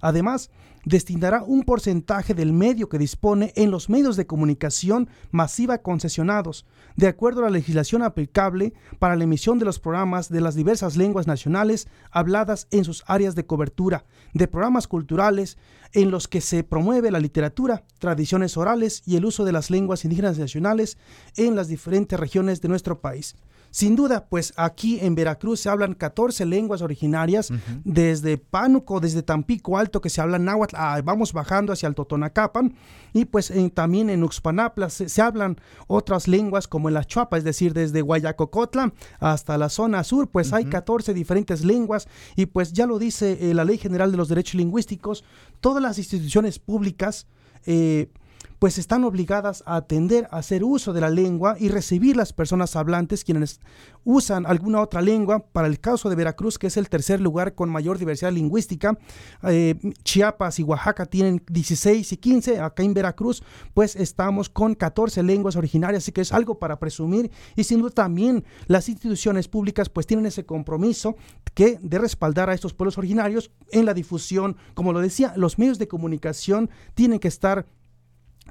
Además, 0.00 0.50
destinará 0.84 1.42
un 1.42 1.64
porcentaje 1.64 2.34
del 2.34 2.52
medio 2.52 2.88
que 2.88 2.98
dispone 2.98 3.52
en 3.56 3.70
los 3.70 3.90
medios 3.90 4.16
de 4.16 4.26
comunicación 4.26 5.08
masiva 5.30 5.78
concesionados, 5.78 6.66
de 6.96 7.08
acuerdo 7.08 7.40
a 7.40 7.44
la 7.44 7.50
legislación 7.50 8.02
aplicable 8.02 8.72
para 8.98 9.16
la 9.16 9.24
emisión 9.24 9.58
de 9.58 9.64
los 9.64 9.78
programas 9.78 10.28
de 10.28 10.40
las 10.40 10.54
diversas 10.54 10.96
lenguas 10.96 11.26
nacionales 11.26 11.88
habladas 12.10 12.68
en 12.70 12.84
sus 12.84 13.04
áreas 13.06 13.34
de 13.34 13.46
cobertura, 13.46 14.04
de 14.32 14.48
programas 14.48 14.88
culturales 14.88 15.58
en 15.92 16.10
los 16.10 16.28
que 16.28 16.40
se 16.40 16.64
promueve 16.64 17.10
la 17.10 17.20
literatura, 17.20 17.84
tradiciones 17.98 18.56
orales 18.56 19.02
y 19.06 19.16
el 19.16 19.24
uso 19.24 19.44
de 19.44 19.52
las 19.52 19.70
lenguas 19.70 20.04
indígenas 20.04 20.38
nacionales 20.38 20.98
en 21.36 21.54
las 21.54 21.68
diferentes 21.68 22.18
regiones 22.18 22.60
de 22.60 22.68
nuestro 22.68 23.00
país. 23.00 23.36
Sin 23.70 23.96
duda, 23.96 24.26
pues 24.28 24.52
aquí 24.56 24.98
en 25.00 25.14
Veracruz 25.14 25.60
se 25.60 25.68
hablan 25.68 25.94
14 25.94 26.46
lenguas 26.46 26.82
originarias, 26.82 27.52
desde 27.84 28.38
Pánuco, 28.38 29.00
desde 29.00 29.22
Tampico 29.22 29.78
Alto, 29.78 30.00
que 30.00 30.10
se 30.10 30.20
habla 30.20 30.38
náhuatl, 30.38 30.76
ah, 30.76 31.00
vamos 31.04 31.32
bajando 31.32 31.72
hacia 31.72 31.88
el 31.88 31.94
Totonacapan, 31.94 32.74
y 33.12 33.24
pues 33.24 33.52
también 33.74 34.10
en 34.10 34.22
Uxpanapla 34.22 34.90
se, 34.90 35.22
hablan 35.22 35.56
otras 35.86 36.28
lenguas 36.28 36.68
como 36.68 36.88
en 36.88 36.94
la 36.94 37.04
Chuapa, 37.04 37.36
es 37.36 37.44
decir, 37.44 37.74
desde 37.74 38.02
Guayacocotla 38.02 38.92
hasta 39.20 39.58
la 39.58 39.68
zona 39.68 40.04
sur, 40.04 40.28
pues 40.28 40.52
hay 40.52 40.66
14 40.66 41.14
diferentes 41.14 41.64
lenguas, 41.64 42.08
y 42.36 42.46
pues 42.46 42.72
ya 42.72 42.86
lo 42.86 42.98
dice 42.98 43.50
eh, 43.50 43.54
la 43.54 43.64
Ley 43.64 43.78
General 43.78 44.10
de 44.10 44.16
los 44.16 44.28
Derechos 44.28 44.54
Lingüísticos, 44.54 45.24
todas 45.60 45.82
las 45.82 45.98
instituciones 45.98 46.58
públicas, 46.58 47.26
eh, 47.66 48.10
pues 48.58 48.78
están 48.78 49.04
obligadas 49.04 49.62
a 49.66 49.76
atender 49.76 50.28
a 50.30 50.38
hacer 50.38 50.64
uso 50.64 50.92
de 50.92 51.00
la 51.00 51.10
lengua 51.10 51.56
y 51.58 51.68
recibir 51.68 52.16
las 52.16 52.32
personas 52.32 52.76
hablantes 52.76 53.24
quienes 53.24 53.60
usan 54.04 54.46
alguna 54.46 54.80
otra 54.80 55.00
lengua. 55.00 55.44
Para 55.52 55.68
el 55.68 55.80
caso 55.80 56.08
de 56.08 56.16
Veracruz, 56.16 56.58
que 56.58 56.66
es 56.66 56.76
el 56.76 56.88
tercer 56.88 57.20
lugar 57.20 57.54
con 57.54 57.70
mayor 57.70 57.98
diversidad 57.98 58.32
lingüística, 58.32 58.98
eh, 59.44 59.76
Chiapas 60.02 60.58
y 60.58 60.62
Oaxaca 60.62 61.06
tienen 61.06 61.42
16 61.48 62.12
y 62.12 62.16
15, 62.16 62.60
acá 62.60 62.82
en 62.82 62.94
Veracruz 62.94 63.42
pues 63.74 63.94
estamos 63.96 64.48
con 64.48 64.74
14 64.74 65.22
lenguas 65.22 65.56
originarias, 65.56 66.02
así 66.04 66.12
que 66.12 66.22
es 66.22 66.32
algo 66.32 66.58
para 66.58 66.78
presumir. 66.78 67.30
Y 67.54 67.64
sin 67.64 67.80
duda 67.80 67.90
también 67.90 68.44
las 68.66 68.88
instituciones 68.88 69.48
públicas 69.48 69.88
pues 69.88 70.06
tienen 70.06 70.26
ese 70.26 70.44
compromiso 70.44 71.16
que 71.54 71.78
de 71.80 71.98
respaldar 71.98 72.50
a 72.50 72.54
estos 72.54 72.74
pueblos 72.74 72.98
originarios 72.98 73.50
en 73.70 73.84
la 73.84 73.94
difusión, 73.94 74.56
como 74.74 74.92
lo 74.92 75.00
decía, 75.00 75.32
los 75.36 75.58
medios 75.58 75.78
de 75.78 75.88
comunicación 75.88 76.70
tienen 76.94 77.18
que 77.18 77.28
estar 77.28 77.66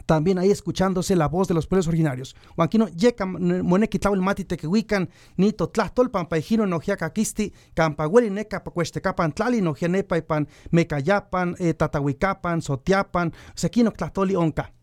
también 0.06 0.38
ahí 0.38 0.52
escuchándose 0.52 1.16
la 1.16 1.28
voz 1.28 1.48
de 1.48 1.54
los 1.54 1.68
pueblos 1.68 1.88
originarios. 1.88 2.36
Huanquino, 2.56 2.88
yeka 2.90 3.26
el 3.26 4.22
matite 4.22 4.58
que 4.58 4.68
huican, 4.68 5.10
ni 5.36 5.54
totlahtol 5.54 6.12
pan 6.12 6.28
paijino 6.28 6.66
no 6.66 6.80
kisti, 7.14 7.54
campahueli 7.74 8.30
neca 8.30 8.64
pa 8.64 8.72
capan 9.02 9.34
tlali 9.34 9.62
no 9.62 9.76
nepa 9.90 10.22
pan 10.22 10.48
mecayapan, 10.72 11.56
eh, 11.60 11.74
tatahuicapan, 11.74 12.62
sotiapan, 12.62 13.34
sequino 13.56 13.92
tlahtoli 13.92 14.36
onca. 14.36 14.74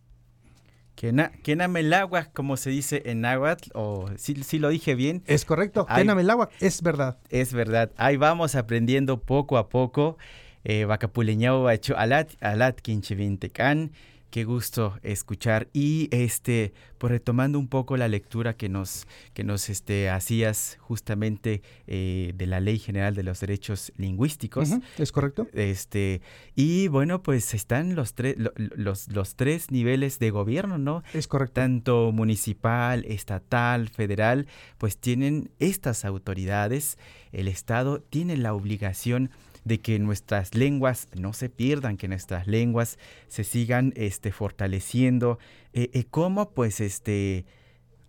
Quena 0.94 1.68
melagua, 1.68 2.31
como 2.33 2.57
se 2.57 2.70
dice 2.70 3.03
en 3.07 3.20
náhuatl, 3.22 3.70
o 3.74 4.09
si, 4.16 4.35
si 4.44 4.59
lo 4.59 4.68
dije 4.68 4.94
bien. 4.94 5.22
Es 5.27 5.44
correcto, 5.44 5.87
quena 5.87 6.14
melagua, 6.14 6.50
es 6.61 6.83
verdad. 6.83 7.18
Es 7.31 7.53
verdad. 7.53 7.90
Ahí 7.96 8.16
vamos 8.16 8.55
aprendiendo 8.55 9.20
poco 9.20 9.59
a 9.59 9.68
poco. 9.68 10.16
Eh, 10.62 10.87
Vacapuleñao, 10.87 11.68
alat, 11.68 12.31
alat, 12.40 12.81
quinchivintecan 12.81 13.92
qué 14.34 14.42
gusto 14.42 14.98
escuchar. 15.04 15.68
Y 15.72 16.08
este 16.10 16.74
pues 16.98 17.12
retomando 17.12 17.56
un 17.56 17.68
poco 17.68 17.96
la 17.96 18.08
lectura 18.08 18.56
que 18.56 18.68
nos 18.68 19.06
que 19.32 19.44
nos 19.44 19.68
este 19.68 20.10
hacías 20.10 20.76
justamente 20.80 21.62
eh, 21.86 22.32
de 22.34 22.46
la 22.48 22.58
ley 22.58 22.80
general 22.80 23.14
de 23.14 23.22
los 23.22 23.38
derechos 23.38 23.92
lingüísticos. 23.96 24.70
Es 24.98 25.12
correcto. 25.12 25.46
Este 25.52 26.20
y 26.56 26.88
bueno 26.88 27.22
pues 27.22 27.54
están 27.54 27.94
los 27.94 28.14
tres 28.14 28.34
los, 28.56 29.06
los 29.06 29.36
tres 29.36 29.70
niveles 29.70 30.18
de 30.18 30.32
gobierno 30.32 30.78
no 30.78 31.04
es 31.12 31.28
correcto. 31.28 31.60
Tanto 31.60 32.10
municipal 32.10 33.04
estatal 33.04 33.88
federal 33.88 34.48
pues 34.78 34.98
tienen 34.98 35.52
estas 35.60 36.04
autoridades 36.04 36.98
el 37.30 37.46
estado 37.46 38.00
tiene 38.00 38.36
la 38.36 38.52
obligación 38.52 39.26
de 39.26 39.53
que 39.81 39.98
nuestras 39.98 40.55
lenguas 40.55 41.09
no 41.18 41.33
se 41.33 41.48
pierdan, 41.48 41.96
que 41.96 42.07
nuestras 42.09 42.46
lenguas 42.46 42.98
se 43.29 43.44
sigan 43.44 43.92
este, 43.96 44.31
fortaleciendo. 44.33 45.38
Eh, 45.72 45.90
eh, 45.94 46.05
¿Cómo? 46.11 46.50
Pues 46.50 46.81
este 46.81 47.46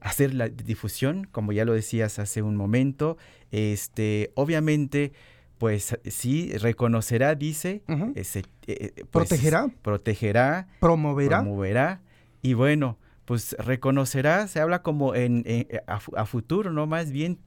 hacer 0.01 0.33
la 0.35 0.49
difusión, 0.49 1.27
como 1.31 1.51
ya 1.51 1.65
lo 1.65 1.73
decías 1.73 2.19
hace 2.19 2.41
un 2.43 2.55
momento. 2.55 3.17
Este, 3.51 4.31
obviamente, 4.35 5.13
pues 5.57 5.97
sí, 6.05 6.51
reconocerá, 6.57 7.33
dice, 7.35 7.81
ese, 8.15 8.43
eh, 8.67 8.91
pues, 8.95 9.07
Protegerá. 9.29 9.67
protegerá, 9.81 10.67
Promoverá. 10.79 11.37
promoverá 11.39 12.01
y 12.41 12.53
bueno, 12.53 12.99
pues 13.23 13.55
reconocerá, 13.57 14.47
se 14.47 14.59
habla 14.59 14.83
como 14.83 15.15
en, 15.15 15.41
en- 15.47 15.67
a, 15.87 15.99
fu- 15.99 16.15
a 16.15 16.25
futuro, 16.27 16.71
¿no? 16.71 16.85
Más 16.85 17.09
bien 17.11 17.39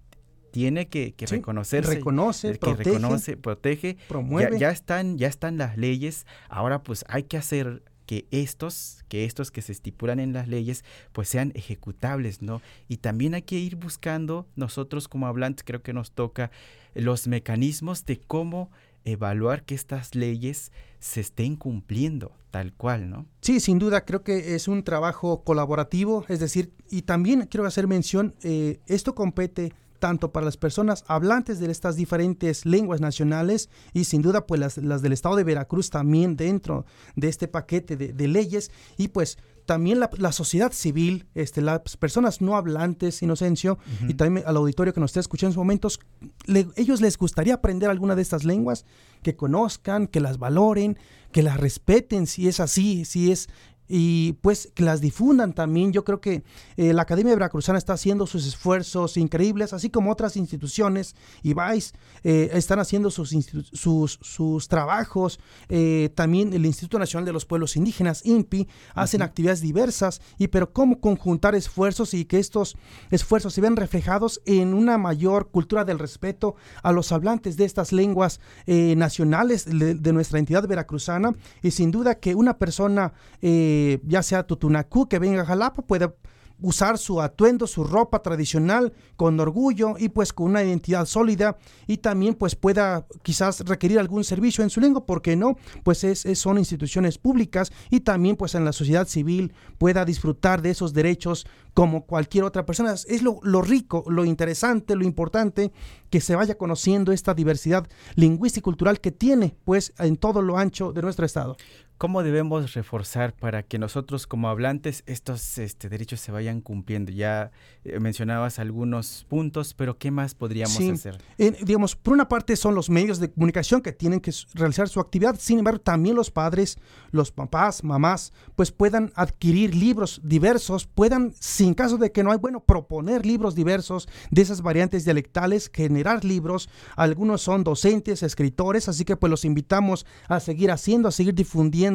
tiene 0.50 0.88
que, 0.88 1.14
que 1.14 1.26
Sí, 1.26 1.36
reconocerse. 1.36 1.94
reconoce, 1.94 2.52
que 2.52 2.58
protege, 2.58 2.90
reconoce, 2.90 3.36
protege. 3.36 3.94
Ya, 3.94 4.08
promueve. 4.08 4.58
ya 4.58 4.70
están, 4.70 5.18
ya 5.18 5.28
están 5.28 5.58
las 5.58 5.76
leyes. 5.76 6.26
Ahora 6.48 6.82
pues 6.82 7.04
hay 7.08 7.24
que 7.24 7.36
hacer 7.36 7.82
que 8.06 8.26
estos, 8.30 9.04
que 9.08 9.26
estos 9.26 9.50
que 9.50 9.60
se 9.60 9.70
estipulan 9.72 10.18
en 10.18 10.32
las 10.32 10.48
leyes, 10.48 10.82
pues 11.12 11.28
sean 11.28 11.52
ejecutables, 11.54 12.40
¿no? 12.40 12.62
Y 12.88 12.96
también 12.98 13.34
hay 13.34 13.42
que 13.42 13.56
ir 13.58 13.76
buscando, 13.76 14.46
nosotros 14.56 15.08
como 15.08 15.26
hablantes 15.26 15.62
creo 15.62 15.82
que 15.82 15.92
nos 15.92 16.12
toca 16.12 16.50
los 16.94 17.26
mecanismos 17.28 18.06
de 18.06 18.18
cómo 18.18 18.70
evaluar 19.04 19.64
que 19.64 19.74
estas 19.74 20.14
leyes 20.14 20.72
se 21.00 21.20
estén 21.20 21.56
cumpliendo 21.56 22.32
tal 22.50 22.72
cual, 22.72 23.10
¿no? 23.10 23.26
Sí, 23.42 23.60
sin 23.60 23.78
duda, 23.78 24.06
creo 24.06 24.22
que 24.22 24.54
es 24.54 24.68
un 24.68 24.82
trabajo 24.84 25.44
colaborativo, 25.44 26.24
es 26.28 26.40
decir, 26.40 26.72
y 26.90 27.02
también 27.02 27.42
quiero 27.42 27.66
hacer 27.66 27.86
mención, 27.86 28.34
eh, 28.42 28.80
esto 28.86 29.14
compete 29.14 29.74
tanto 29.98 30.32
para 30.32 30.46
las 30.46 30.56
personas 30.56 31.04
hablantes 31.08 31.58
de 31.60 31.70
estas 31.70 31.96
diferentes 31.96 32.64
lenguas 32.66 33.00
nacionales 33.00 33.68
y 33.92 34.04
sin 34.04 34.22
duda 34.22 34.46
pues 34.46 34.60
las, 34.60 34.76
las 34.78 35.02
del 35.02 35.12
estado 35.12 35.36
de 35.36 35.44
Veracruz 35.44 35.90
también 35.90 36.36
dentro 36.36 36.84
de 37.16 37.28
este 37.28 37.48
paquete 37.48 37.96
de, 37.96 38.12
de 38.12 38.28
leyes. 38.28 38.70
Y 38.96 39.08
pues 39.08 39.38
también 39.66 40.00
la, 40.00 40.08
la 40.16 40.32
sociedad 40.32 40.72
civil, 40.72 41.26
este, 41.34 41.60
las 41.60 41.80
personas 41.98 42.40
no 42.40 42.56
hablantes, 42.56 43.20
Inocencio, 43.22 43.78
y 44.08 44.14
también 44.14 44.46
al 44.46 44.56
auditorio 44.56 44.94
que 44.94 45.00
nos 45.00 45.10
está 45.10 45.20
escuchando 45.20 45.48
en 45.48 45.52
estos 45.52 45.58
momentos, 45.64 46.00
le- 46.46 46.68
ellos 46.76 47.02
les 47.02 47.18
gustaría 47.18 47.52
aprender 47.54 47.90
alguna 47.90 48.14
de 48.16 48.22
estas 48.22 48.44
lenguas, 48.44 48.86
que 49.22 49.36
conozcan, 49.36 50.06
que 50.06 50.20
las 50.20 50.38
valoren, 50.38 50.96
que 51.32 51.42
las 51.42 51.58
respeten 51.58 52.26
si 52.26 52.48
es 52.48 52.60
así, 52.60 53.04
si 53.04 53.30
es 53.30 53.50
y 53.88 54.34
pues 54.34 54.70
que 54.74 54.82
las 54.82 55.00
difundan 55.00 55.52
también. 55.52 55.92
Yo 55.92 56.04
creo 56.04 56.20
que 56.20 56.42
eh, 56.76 56.92
la 56.92 57.02
Academia 57.02 57.34
Veracruzana 57.34 57.78
está 57.78 57.94
haciendo 57.94 58.26
sus 58.26 58.46
esfuerzos 58.46 59.16
increíbles, 59.16 59.72
así 59.72 59.90
como 59.90 60.12
otras 60.12 60.36
instituciones 60.36 61.16
y 61.42 61.54
VICE 61.54 61.94
eh, 62.24 62.50
están 62.52 62.78
haciendo 62.78 63.10
sus, 63.10 63.34
sus, 63.72 64.18
sus 64.20 64.68
trabajos. 64.68 65.40
Eh, 65.68 66.10
también 66.14 66.52
el 66.52 66.66
Instituto 66.66 66.98
Nacional 66.98 67.24
de 67.24 67.32
los 67.32 67.46
Pueblos 67.46 67.76
Indígenas, 67.76 68.24
INPI, 68.24 68.68
hacen 68.94 69.22
actividades 69.22 69.60
diversas. 69.60 70.20
Y 70.36 70.48
pero 70.48 70.72
cómo 70.72 71.00
conjuntar 71.00 71.54
esfuerzos 71.54 72.14
y 72.14 72.24
que 72.24 72.38
estos 72.38 72.76
esfuerzos 73.10 73.54
se 73.54 73.60
vean 73.60 73.76
reflejados 73.76 74.40
en 74.44 74.74
una 74.74 74.98
mayor 74.98 75.50
cultura 75.50 75.84
del 75.84 75.98
respeto 75.98 76.56
a 76.82 76.92
los 76.92 77.12
hablantes 77.12 77.56
de 77.56 77.64
estas 77.64 77.92
lenguas 77.92 78.40
eh, 78.66 78.94
nacionales 78.96 79.64
de, 79.64 79.94
de 79.94 80.12
nuestra 80.12 80.38
entidad 80.38 80.66
veracruzana. 80.66 81.32
Y 81.62 81.70
sin 81.70 81.90
duda 81.90 82.16
que 82.16 82.34
una 82.34 82.58
persona, 82.58 83.12
eh, 83.40 83.77
ya 84.04 84.22
sea 84.22 84.46
tutunacú, 84.46 85.08
que 85.08 85.18
venga 85.18 85.42
a 85.42 85.46
Jalapa, 85.46 85.82
puede 85.82 86.12
usar 86.60 86.98
su 86.98 87.22
atuendo, 87.22 87.68
su 87.68 87.84
ropa 87.84 88.20
tradicional 88.20 88.92
con 89.14 89.38
orgullo 89.38 89.94
y 89.96 90.08
pues 90.08 90.32
con 90.32 90.46
una 90.50 90.64
identidad 90.64 91.06
sólida 91.06 91.56
y 91.86 91.98
también 91.98 92.34
pues 92.34 92.56
pueda 92.56 93.06
quizás 93.22 93.60
requerir 93.60 94.00
algún 94.00 94.24
servicio 94.24 94.64
en 94.64 94.70
su 94.70 94.80
lengua, 94.80 95.06
porque 95.06 95.36
no, 95.36 95.56
pues 95.84 96.02
es, 96.02 96.26
es- 96.26 96.40
son 96.40 96.58
instituciones 96.58 97.16
públicas 97.16 97.70
y 97.90 98.00
también 98.00 98.34
pues 98.34 98.56
en 98.56 98.64
la 98.64 98.72
sociedad 98.72 99.06
civil 99.06 99.52
pueda 99.78 100.04
disfrutar 100.04 100.60
de 100.60 100.70
esos 100.70 100.92
derechos 100.92 101.46
como 101.74 102.04
cualquier 102.06 102.42
otra 102.42 102.66
persona. 102.66 102.92
Es 102.92 103.22
lo, 103.22 103.38
lo 103.44 103.62
rico, 103.62 104.02
lo 104.08 104.24
interesante, 104.24 104.96
lo 104.96 105.04
importante 105.04 105.70
que 106.10 106.20
se 106.20 106.34
vaya 106.34 106.58
conociendo 106.58 107.12
esta 107.12 107.34
diversidad 107.34 107.86
lingüística 108.16 108.58
y 108.58 108.64
cultural 108.64 109.00
que 109.00 109.12
tiene 109.12 109.54
pues 109.64 109.92
en 110.00 110.16
todo 110.16 110.42
lo 110.42 110.58
ancho 110.58 110.92
de 110.92 111.02
nuestro 111.02 111.24
estado. 111.24 111.56
¿Cómo 111.98 112.22
debemos 112.22 112.74
reforzar 112.74 113.34
para 113.34 113.64
que 113.64 113.76
nosotros 113.76 114.28
como 114.28 114.48
hablantes 114.48 115.02
estos 115.06 115.58
este, 115.58 115.88
derechos 115.88 116.20
se 116.20 116.30
vayan 116.30 116.60
cumpliendo? 116.60 117.10
Ya 117.10 117.50
eh, 117.84 117.98
mencionabas 117.98 118.60
algunos 118.60 119.26
puntos, 119.28 119.74
pero 119.74 119.98
¿qué 119.98 120.12
más 120.12 120.36
podríamos 120.36 120.76
Sí. 120.76 120.90
hacer? 120.90 121.18
Eh, 121.38 121.56
digamos, 121.64 121.96
por 121.96 122.14
una 122.14 122.28
parte 122.28 122.54
son 122.54 122.76
los 122.76 122.88
medios 122.88 123.18
de 123.18 123.32
comunicación 123.32 123.80
que 123.82 123.90
tienen 123.90 124.20
que 124.20 124.32
realizar 124.54 124.88
su 124.88 125.00
actividad, 125.00 125.34
sin 125.40 125.58
embargo, 125.58 125.80
también 125.80 126.14
los 126.14 126.30
padres, 126.30 126.78
los 127.10 127.32
papás, 127.32 127.82
mamás, 127.82 128.32
pues 128.54 128.70
puedan 128.70 129.10
adquirir 129.16 129.74
libros 129.74 130.20
diversos, 130.22 130.86
puedan, 130.86 131.32
sin 131.40 131.74
caso 131.74 131.98
de 131.98 132.12
que 132.12 132.22
no 132.22 132.30
hay, 132.30 132.38
bueno, 132.38 132.60
proponer 132.60 133.26
libros 133.26 133.56
diversos 133.56 134.08
de 134.30 134.42
esas 134.42 134.62
variantes 134.62 135.04
dialectales, 135.04 135.68
generar 135.74 136.24
libros, 136.24 136.68
algunos 136.94 137.42
son 137.42 137.64
docentes, 137.64 138.22
escritores, 138.22 138.88
así 138.88 139.04
que 139.04 139.16
pues 139.16 139.30
los 139.30 139.44
invitamos 139.44 140.06
a 140.28 140.38
seguir 140.38 140.70
haciendo, 140.70 141.08
a 141.08 141.10
seguir 141.12 141.34
difundiendo 141.34 141.87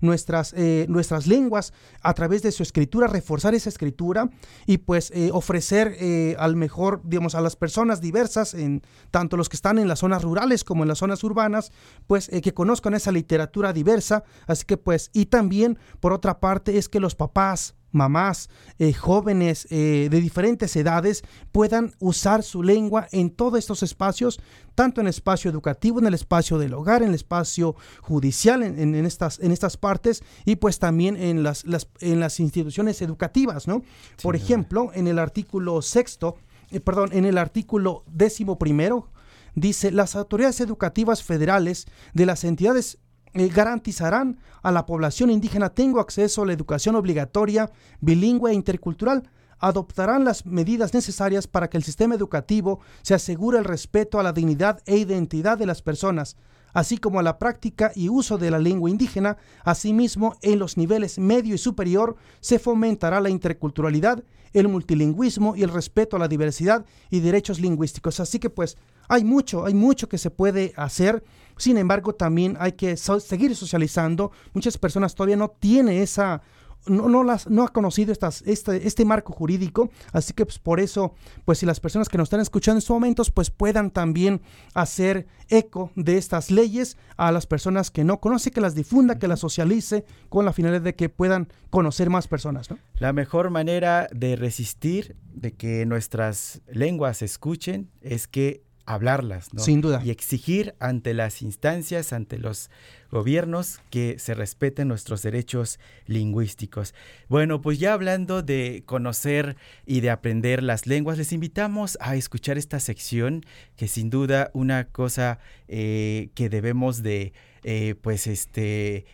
nuestras, 0.00 0.52
eh, 0.56 0.86
nuestras 0.88 1.26
lenguas 1.26 1.72
a 2.02 2.14
través 2.14 2.42
de 2.42 2.52
su 2.52 2.62
escritura, 2.62 3.06
reforzar 3.06 3.54
esa 3.54 3.68
escritura 3.68 4.28
y 4.66 4.78
pues 4.78 5.10
eh, 5.14 5.30
ofrecer 5.32 5.96
eh, 6.00 6.36
al 6.38 6.56
mejor, 6.56 7.00
digamos, 7.04 7.34
a 7.34 7.40
las 7.40 7.56
personas 7.56 8.00
diversas, 8.00 8.54
en 8.54 8.82
tanto 9.10 9.36
los 9.36 9.48
que 9.48 9.56
están 9.56 9.78
en 9.78 9.88
las 9.88 10.00
zonas 10.00 10.22
rurales 10.22 10.64
como 10.64 10.84
en 10.84 10.88
las 10.88 10.98
zonas 10.98 11.22
urbanas, 11.24 11.72
pues 12.06 12.28
que 12.28 12.54
conozcan 12.54 12.94
esa 12.94 13.12
literatura 13.12 13.72
diversa. 13.72 14.24
Así 14.46 14.64
que 14.64 14.76
pues, 14.76 15.10
y 15.12 15.26
también 15.26 15.78
por 16.00 16.12
otra 16.12 16.40
parte 16.40 16.78
es 16.78 16.88
que 16.88 17.00
los 17.00 17.14
papás, 17.14 17.74
mamás, 17.96 18.48
eh, 18.78 18.92
jóvenes 18.92 19.66
eh, 19.70 20.08
de 20.10 20.20
diferentes 20.20 20.76
edades 20.76 21.22
puedan 21.50 21.94
usar 21.98 22.42
su 22.42 22.62
lengua 22.62 23.08
en 23.10 23.30
todos 23.30 23.58
estos 23.58 23.82
espacios, 23.82 24.38
tanto 24.74 25.00
en 25.00 25.06
el 25.06 25.10
espacio 25.10 25.50
educativo, 25.50 25.98
en 25.98 26.06
el 26.06 26.14
espacio 26.14 26.58
del 26.58 26.74
hogar, 26.74 27.02
en 27.02 27.08
el 27.08 27.14
espacio 27.14 27.74
judicial, 28.02 28.62
en, 28.62 28.78
en- 28.78 28.94
en 28.94 29.06
estas, 29.06 29.40
en 29.40 29.50
estas 29.50 29.76
partes 29.76 30.22
y 30.44 30.56
pues 30.56 30.78
también 30.78 31.16
en 31.16 31.42
las, 31.42 31.64
las- 31.64 31.88
en 32.00 32.20
las 32.20 32.38
instituciones 32.38 33.00
educativas, 33.02 33.66
¿no? 33.66 33.82
Por 34.22 34.36
ejemplo, 34.36 34.90
en 34.94 35.08
el 35.08 35.18
artículo 35.18 35.80
sexto, 35.82 36.36
eh, 36.70 36.80
perdón, 36.80 37.10
en 37.12 37.24
el 37.24 37.38
artículo 37.38 38.04
décimo 38.06 38.58
primero, 38.58 39.08
dice, 39.54 39.90
las 39.90 40.14
autoridades 40.16 40.60
educativas 40.60 41.22
federales 41.22 41.86
de 42.12 42.26
las 42.26 42.44
entidades 42.44 42.98
eh, 43.36 43.48
garantizarán 43.48 44.38
a 44.62 44.72
la 44.72 44.86
población 44.86 45.30
indígena 45.30 45.68
tengo 45.68 46.00
acceso 46.00 46.42
a 46.42 46.46
la 46.46 46.54
educación 46.54 46.96
obligatoria, 46.96 47.70
bilingüe 48.00 48.50
e 48.50 48.54
intercultural. 48.54 49.28
Adoptarán 49.58 50.24
las 50.24 50.46
medidas 50.46 50.94
necesarias 50.94 51.46
para 51.46 51.68
que 51.68 51.76
el 51.76 51.84
sistema 51.84 52.14
educativo 52.14 52.80
se 53.02 53.14
asegure 53.14 53.58
el 53.58 53.64
respeto 53.64 54.18
a 54.18 54.22
la 54.22 54.32
dignidad 54.32 54.82
e 54.86 54.96
identidad 54.96 55.58
de 55.58 55.66
las 55.66 55.82
personas, 55.82 56.36
así 56.72 56.98
como 56.98 57.20
a 57.20 57.22
la 57.22 57.38
práctica 57.38 57.92
y 57.94 58.08
uso 58.08 58.38
de 58.38 58.50
la 58.50 58.58
lengua 58.58 58.90
indígena. 58.90 59.36
Asimismo, 59.64 60.36
en 60.40 60.58
los 60.58 60.76
niveles 60.76 61.18
medio 61.18 61.54
y 61.54 61.58
superior 61.58 62.16
se 62.40 62.58
fomentará 62.58 63.20
la 63.20 63.30
interculturalidad, 63.30 64.24
el 64.52 64.68
multilingüismo 64.68 65.56
y 65.56 65.62
el 65.62 65.70
respeto 65.70 66.16
a 66.16 66.18
la 66.18 66.28
diversidad 66.28 66.86
y 67.10 67.20
derechos 67.20 67.60
lingüísticos. 67.60 68.20
Así 68.20 68.38
que 68.38 68.48
pues 68.48 68.78
hay 69.08 69.24
mucho, 69.24 69.64
hay 69.66 69.74
mucho 69.74 70.08
que 70.08 70.18
se 70.18 70.30
puede 70.30 70.72
hacer. 70.76 71.24
Sin 71.56 71.78
embargo, 71.78 72.14
también 72.14 72.56
hay 72.60 72.72
que 72.72 72.96
so- 72.96 73.20
seguir 73.20 73.54
socializando. 73.56 74.30
Muchas 74.52 74.76
personas 74.76 75.14
todavía 75.14 75.36
no 75.36 75.48
tienen 75.48 75.96
esa 76.02 76.42
no, 76.86 77.08
no, 77.08 77.24
las, 77.24 77.48
no 77.48 77.64
ha 77.64 77.68
conocido 77.68 78.12
estas, 78.12 78.42
este, 78.42 78.86
este 78.86 79.04
marco 79.04 79.32
jurídico, 79.32 79.90
así 80.12 80.32
que 80.32 80.46
pues, 80.46 80.58
por 80.58 80.80
eso, 80.80 81.14
pues 81.44 81.58
si 81.58 81.66
las 81.66 81.80
personas 81.80 82.08
que 82.08 82.18
nos 82.18 82.26
están 82.26 82.40
escuchando 82.40 82.76
en 82.76 82.78
estos 82.78 82.94
momentos, 82.94 83.30
pues 83.30 83.50
puedan 83.50 83.90
también 83.90 84.40
hacer 84.74 85.26
eco 85.48 85.90
de 85.96 86.16
estas 86.16 86.50
leyes 86.50 86.96
a 87.16 87.32
las 87.32 87.46
personas 87.46 87.90
que 87.90 88.04
no 88.04 88.20
conocen, 88.20 88.52
que 88.52 88.60
las 88.60 88.74
difunda, 88.74 89.18
que 89.18 89.28
las 89.28 89.40
socialice, 89.40 90.04
con 90.28 90.44
la 90.44 90.52
finalidad 90.52 90.82
de 90.82 90.94
que 90.94 91.08
puedan 91.08 91.48
conocer 91.70 92.10
más 92.10 92.28
personas, 92.28 92.70
¿no? 92.70 92.78
La 92.98 93.12
mejor 93.12 93.50
manera 93.50 94.08
de 94.12 94.36
resistir, 94.36 95.16
de 95.34 95.52
que 95.52 95.86
nuestras 95.86 96.60
lenguas 96.70 97.18
se 97.18 97.24
escuchen, 97.24 97.90
es 98.00 98.26
que 98.26 98.62
hablarlas, 98.86 99.52
¿no? 99.52 99.62
Sin 99.62 99.80
duda. 99.80 100.00
Y 100.04 100.10
exigir 100.10 100.74
ante 100.78 101.12
las 101.12 101.42
instancias, 101.42 102.12
ante 102.12 102.38
los 102.38 102.70
gobiernos, 103.10 103.80
que 103.90 104.18
se 104.18 104.34
respeten 104.34 104.88
nuestros 104.88 105.22
derechos 105.22 105.78
lingüísticos. 106.06 106.94
Bueno, 107.28 107.60
pues 107.60 107.78
ya 107.78 107.92
hablando 107.92 108.42
de 108.42 108.84
conocer 108.86 109.56
y 109.84 110.00
de 110.00 110.10
aprender 110.10 110.62
las 110.62 110.86
lenguas, 110.86 111.18
les 111.18 111.32
invitamos 111.32 111.98
a 112.00 112.16
escuchar 112.16 112.58
esta 112.58 112.80
sección, 112.80 113.44
que 113.76 113.88
sin 113.88 114.08
duda 114.08 114.50
una 114.54 114.84
cosa 114.84 115.40
eh, 115.68 116.30
que 116.34 116.48
debemos 116.48 117.02
de 117.02 117.32
eh, 117.68 117.96
pues 118.00 118.28
este 118.28 119.06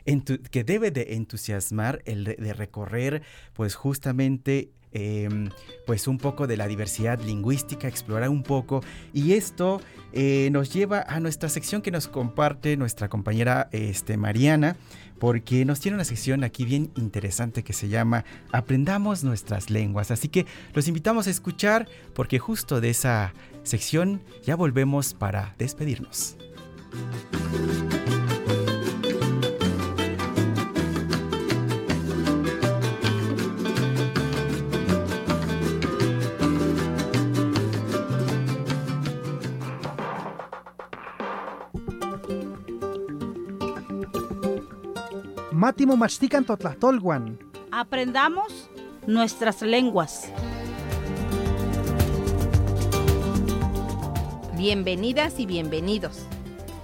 que 0.50 0.62
debe 0.62 0.90
de 0.90 1.14
entusiasmar 1.14 2.02
el 2.04 2.24
de 2.24 2.52
recorrer 2.52 3.22
pues 3.54 3.74
justamente 3.74 4.68
em, 4.92 5.50
pues 5.86 6.06
un 6.06 6.18
poco 6.18 6.46
de 6.46 6.56
la 6.56 6.68
diversidad 6.68 7.20
lingüística, 7.20 7.88
explorar 7.88 8.28
un 8.28 8.42
poco. 8.42 8.82
Y 9.12 9.32
esto 9.32 9.80
eh, 10.12 10.48
nos 10.52 10.72
lleva 10.72 11.04
a 11.08 11.20
nuestra 11.20 11.48
sección 11.48 11.82
que 11.82 11.90
nos 11.90 12.08
comparte 12.08 12.76
nuestra 12.76 13.08
compañera 13.08 13.68
este, 13.72 14.16
Mariana, 14.16 14.76
porque 15.18 15.64
nos 15.64 15.80
tiene 15.80 15.94
una 15.94 16.04
sección 16.04 16.44
aquí 16.44 16.64
bien 16.64 16.90
interesante 16.96 17.62
que 17.62 17.72
se 17.72 17.88
llama 17.88 18.24
Aprendamos 18.50 19.24
nuestras 19.24 19.70
lenguas. 19.70 20.10
Así 20.10 20.28
que 20.28 20.46
los 20.74 20.88
invitamos 20.88 21.26
a 21.26 21.30
escuchar 21.30 21.88
porque 22.14 22.38
justo 22.38 22.80
de 22.80 22.90
esa 22.90 23.32
sección 23.62 24.20
ya 24.44 24.56
volvemos 24.56 25.14
para 25.14 25.54
despedirnos. 25.58 26.36
Mátimo 45.62 45.96
machtican 45.96 46.44
totlahtolguan. 46.44 47.38
Aprendamos 47.70 48.68
nuestras 49.06 49.62
lenguas. 49.62 50.28
Bienvenidas 54.56 55.38
y 55.38 55.46
bienvenidos. 55.46 56.26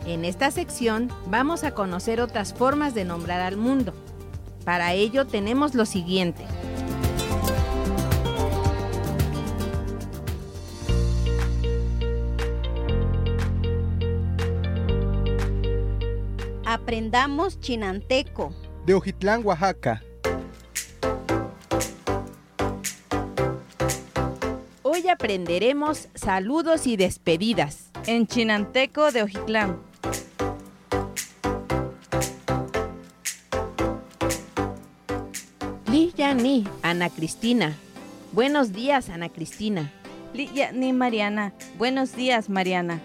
En 0.07 0.25
esta 0.25 0.53
sección 0.53 1.11
vamos 1.27 1.65
a 1.65 1.73
conocer 1.73 2.21
otras 2.21 2.55
formas 2.55 2.95
de 2.95 3.05
nombrar 3.05 3.41
al 3.41 3.57
mundo. 3.57 3.95
Para 4.65 4.93
ello 4.93 5.27
tenemos 5.27 5.75
lo 5.75 5.85
siguiente. 5.85 6.47
Aprendamos 16.65 17.59
chinanteco. 17.59 18.55
De 18.89 18.95
Ojitlán, 18.95 19.45
Oaxaca. 19.45 20.03
Hoy 24.83 25.07
aprenderemos 25.09 26.09
saludos 26.15 26.87
y 26.87 26.97
despedidas. 26.97 27.91
En 28.07 28.27
Chinanteco 28.27 29.13
de 29.13 29.25
Ojiclán. 29.25 29.79
Li 35.91 36.15
Yani, 36.17 36.67
Ana 36.81 37.11
Cristina. 37.11 37.77
Buenos 38.33 38.73
días, 38.73 39.11
Ana 39.11 39.29
Cristina. 39.29 39.93
Liya 40.33 40.73
ni 40.73 40.95
Mariana. 40.95 41.53
Buenos 41.77 42.17
días, 42.17 42.49
Mariana. 42.49 43.03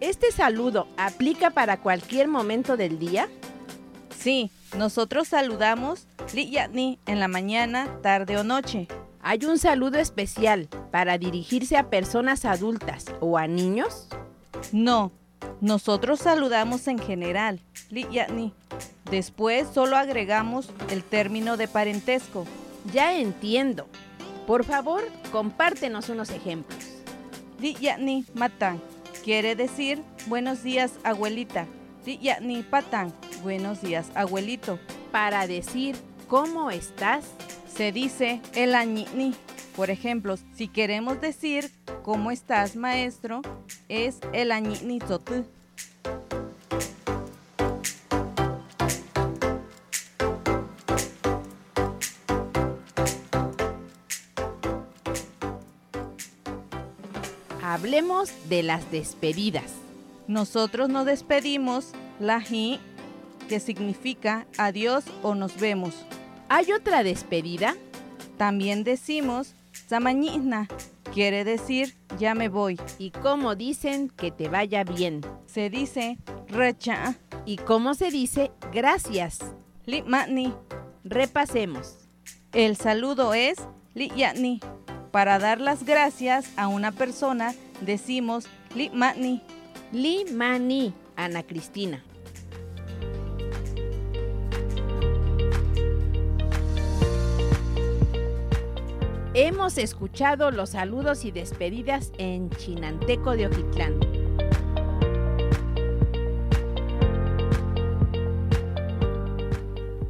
¿Este 0.00 0.32
saludo 0.32 0.88
aplica 0.96 1.50
para 1.50 1.76
cualquier 1.76 2.26
momento 2.26 2.76
del 2.76 2.98
día? 2.98 3.28
Sí, 4.22 4.50
nosotros 4.78 5.28
saludamos 5.28 6.06
Liya 6.32 6.68
ni 6.68 7.00
en 7.06 7.18
la 7.18 7.26
mañana, 7.26 7.98
tarde 8.02 8.36
o 8.36 8.44
noche. 8.44 8.86
¿Hay 9.20 9.44
un 9.44 9.58
saludo 9.58 9.98
especial 9.98 10.68
para 10.90 11.18
dirigirse 11.18 11.76
a 11.76 11.90
personas 11.90 12.44
adultas 12.44 13.06
o 13.20 13.36
a 13.36 13.48
niños? 13.48 14.08
No, 14.70 15.10
nosotros 15.60 16.20
saludamos 16.20 16.86
en 16.86 16.98
general, 16.98 17.60
Liya 17.90 18.28
ni. 18.28 18.52
Después 19.10 19.66
solo 19.74 19.96
agregamos 19.96 20.70
el 20.90 21.02
término 21.02 21.56
de 21.56 21.66
parentesco. 21.66 22.46
Ya 22.92 23.18
entiendo. 23.18 23.88
Por 24.46 24.64
favor, 24.64 25.02
compártenos 25.32 26.08
unos 26.08 26.30
ejemplos. 26.30 26.78
Liya 27.60 27.98
ni 27.98 28.24
matan 28.34 28.80
quiere 29.22 29.54
decir 29.54 30.02
buenos 30.26 30.62
días, 30.62 30.92
abuelita. 31.04 31.66
Liya 32.04 32.40
ni 32.40 32.62
patan, 32.62 33.12
buenos 33.42 33.82
días, 33.82 34.10
abuelito. 34.14 34.78
Para 35.10 35.46
decir 35.46 35.96
cómo 36.28 36.70
estás, 36.70 37.24
Se 37.72 37.90
dice 37.90 38.42
el 38.54 38.74
añini. 38.74 39.34
Por 39.74 39.88
ejemplo, 39.88 40.36
si 40.54 40.68
queremos 40.68 41.22
decir 41.22 41.70
cómo 42.02 42.30
estás, 42.30 42.76
maestro, 42.76 43.40
es 43.88 44.18
el 44.34 44.52
añini 44.52 44.98
tzotu. 44.98 45.46
hablemos 57.72 58.30
de 58.50 58.62
las 58.62 58.90
despedidas. 58.90 59.72
Nosotros 60.28 60.90
nos 60.90 61.06
despedimos 61.06 61.92
la 62.20 62.40
ji, 62.40 62.78
que 63.48 63.60
significa 63.60 64.46
adiós 64.58 65.04
o 65.22 65.34
nos 65.34 65.58
vemos. 65.58 65.94
¿Hay 66.48 66.72
otra 66.72 67.02
despedida? 67.02 67.76
También 68.36 68.84
decimos 68.84 69.54
samañina, 69.88 70.68
quiere 71.12 71.44
decir 71.44 71.94
ya 72.18 72.34
me 72.34 72.48
voy. 72.48 72.78
¿Y 72.98 73.10
cómo 73.10 73.54
dicen 73.54 74.08
que 74.08 74.30
te 74.30 74.48
vaya 74.48 74.84
bien? 74.84 75.20
Se 75.46 75.70
dice 75.70 76.18
recha, 76.48 77.16
¿Y 77.44 77.56
cómo 77.56 77.94
se 77.94 78.10
dice 78.10 78.52
gracias? 78.72 79.40
limani. 79.84 80.54
Repasemos. 81.04 81.96
El 82.52 82.76
saludo 82.76 83.34
es 83.34 83.58
liyani. 83.94 84.60
Para 85.10 85.38
dar 85.38 85.60
las 85.60 85.84
gracias 85.84 86.50
a 86.56 86.68
una 86.68 86.92
persona 86.92 87.54
decimos 87.80 88.46
limani. 88.74 89.42
Li 89.90 90.24
Mani, 90.32 90.94
Ana 91.16 91.42
Cristina. 91.42 92.02
Hemos 99.34 99.78
escuchado 99.78 100.50
los 100.50 100.70
saludos 100.70 101.24
y 101.24 101.30
despedidas 101.30 102.12
en 102.18 102.50
Chinanteco 102.50 103.30
de 103.34 103.46
Ojitlán. 103.46 103.98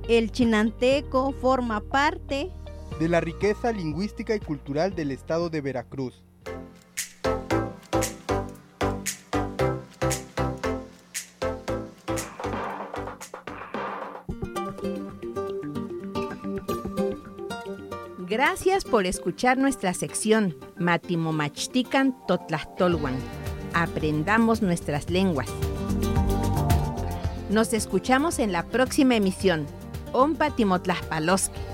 El 0.09 0.33
chinanteco 0.33 1.31
forma 1.41 1.81
parte 1.81 2.51
De 2.99 3.09
la 3.09 3.21
riqueza 3.21 3.71
lingüística 3.71 4.35
y 4.35 4.41
cultural 4.41 4.97
del 4.97 5.13
estado 5.13 5.51
de 5.51 5.61
Veracruz. 5.61 6.25
Gracias 18.45 18.85
por 18.85 19.07
escuchar 19.07 19.57
nuestra 19.57 19.95
sección 19.95 20.57
Matimomachtican 20.77 22.27
Totlahtolwan. 22.27 23.15
Aprendamos 23.73 24.63
nuestras 24.63 25.11
lenguas. 25.11 25.47
Nos 27.51 27.73
escuchamos 27.73 28.41
en 28.41 28.51
la 28.51 28.67
próxima 28.67 29.15
emisión. 29.15 29.65
Ompa 30.11 30.51
Timotlaspaloski. 30.51 31.72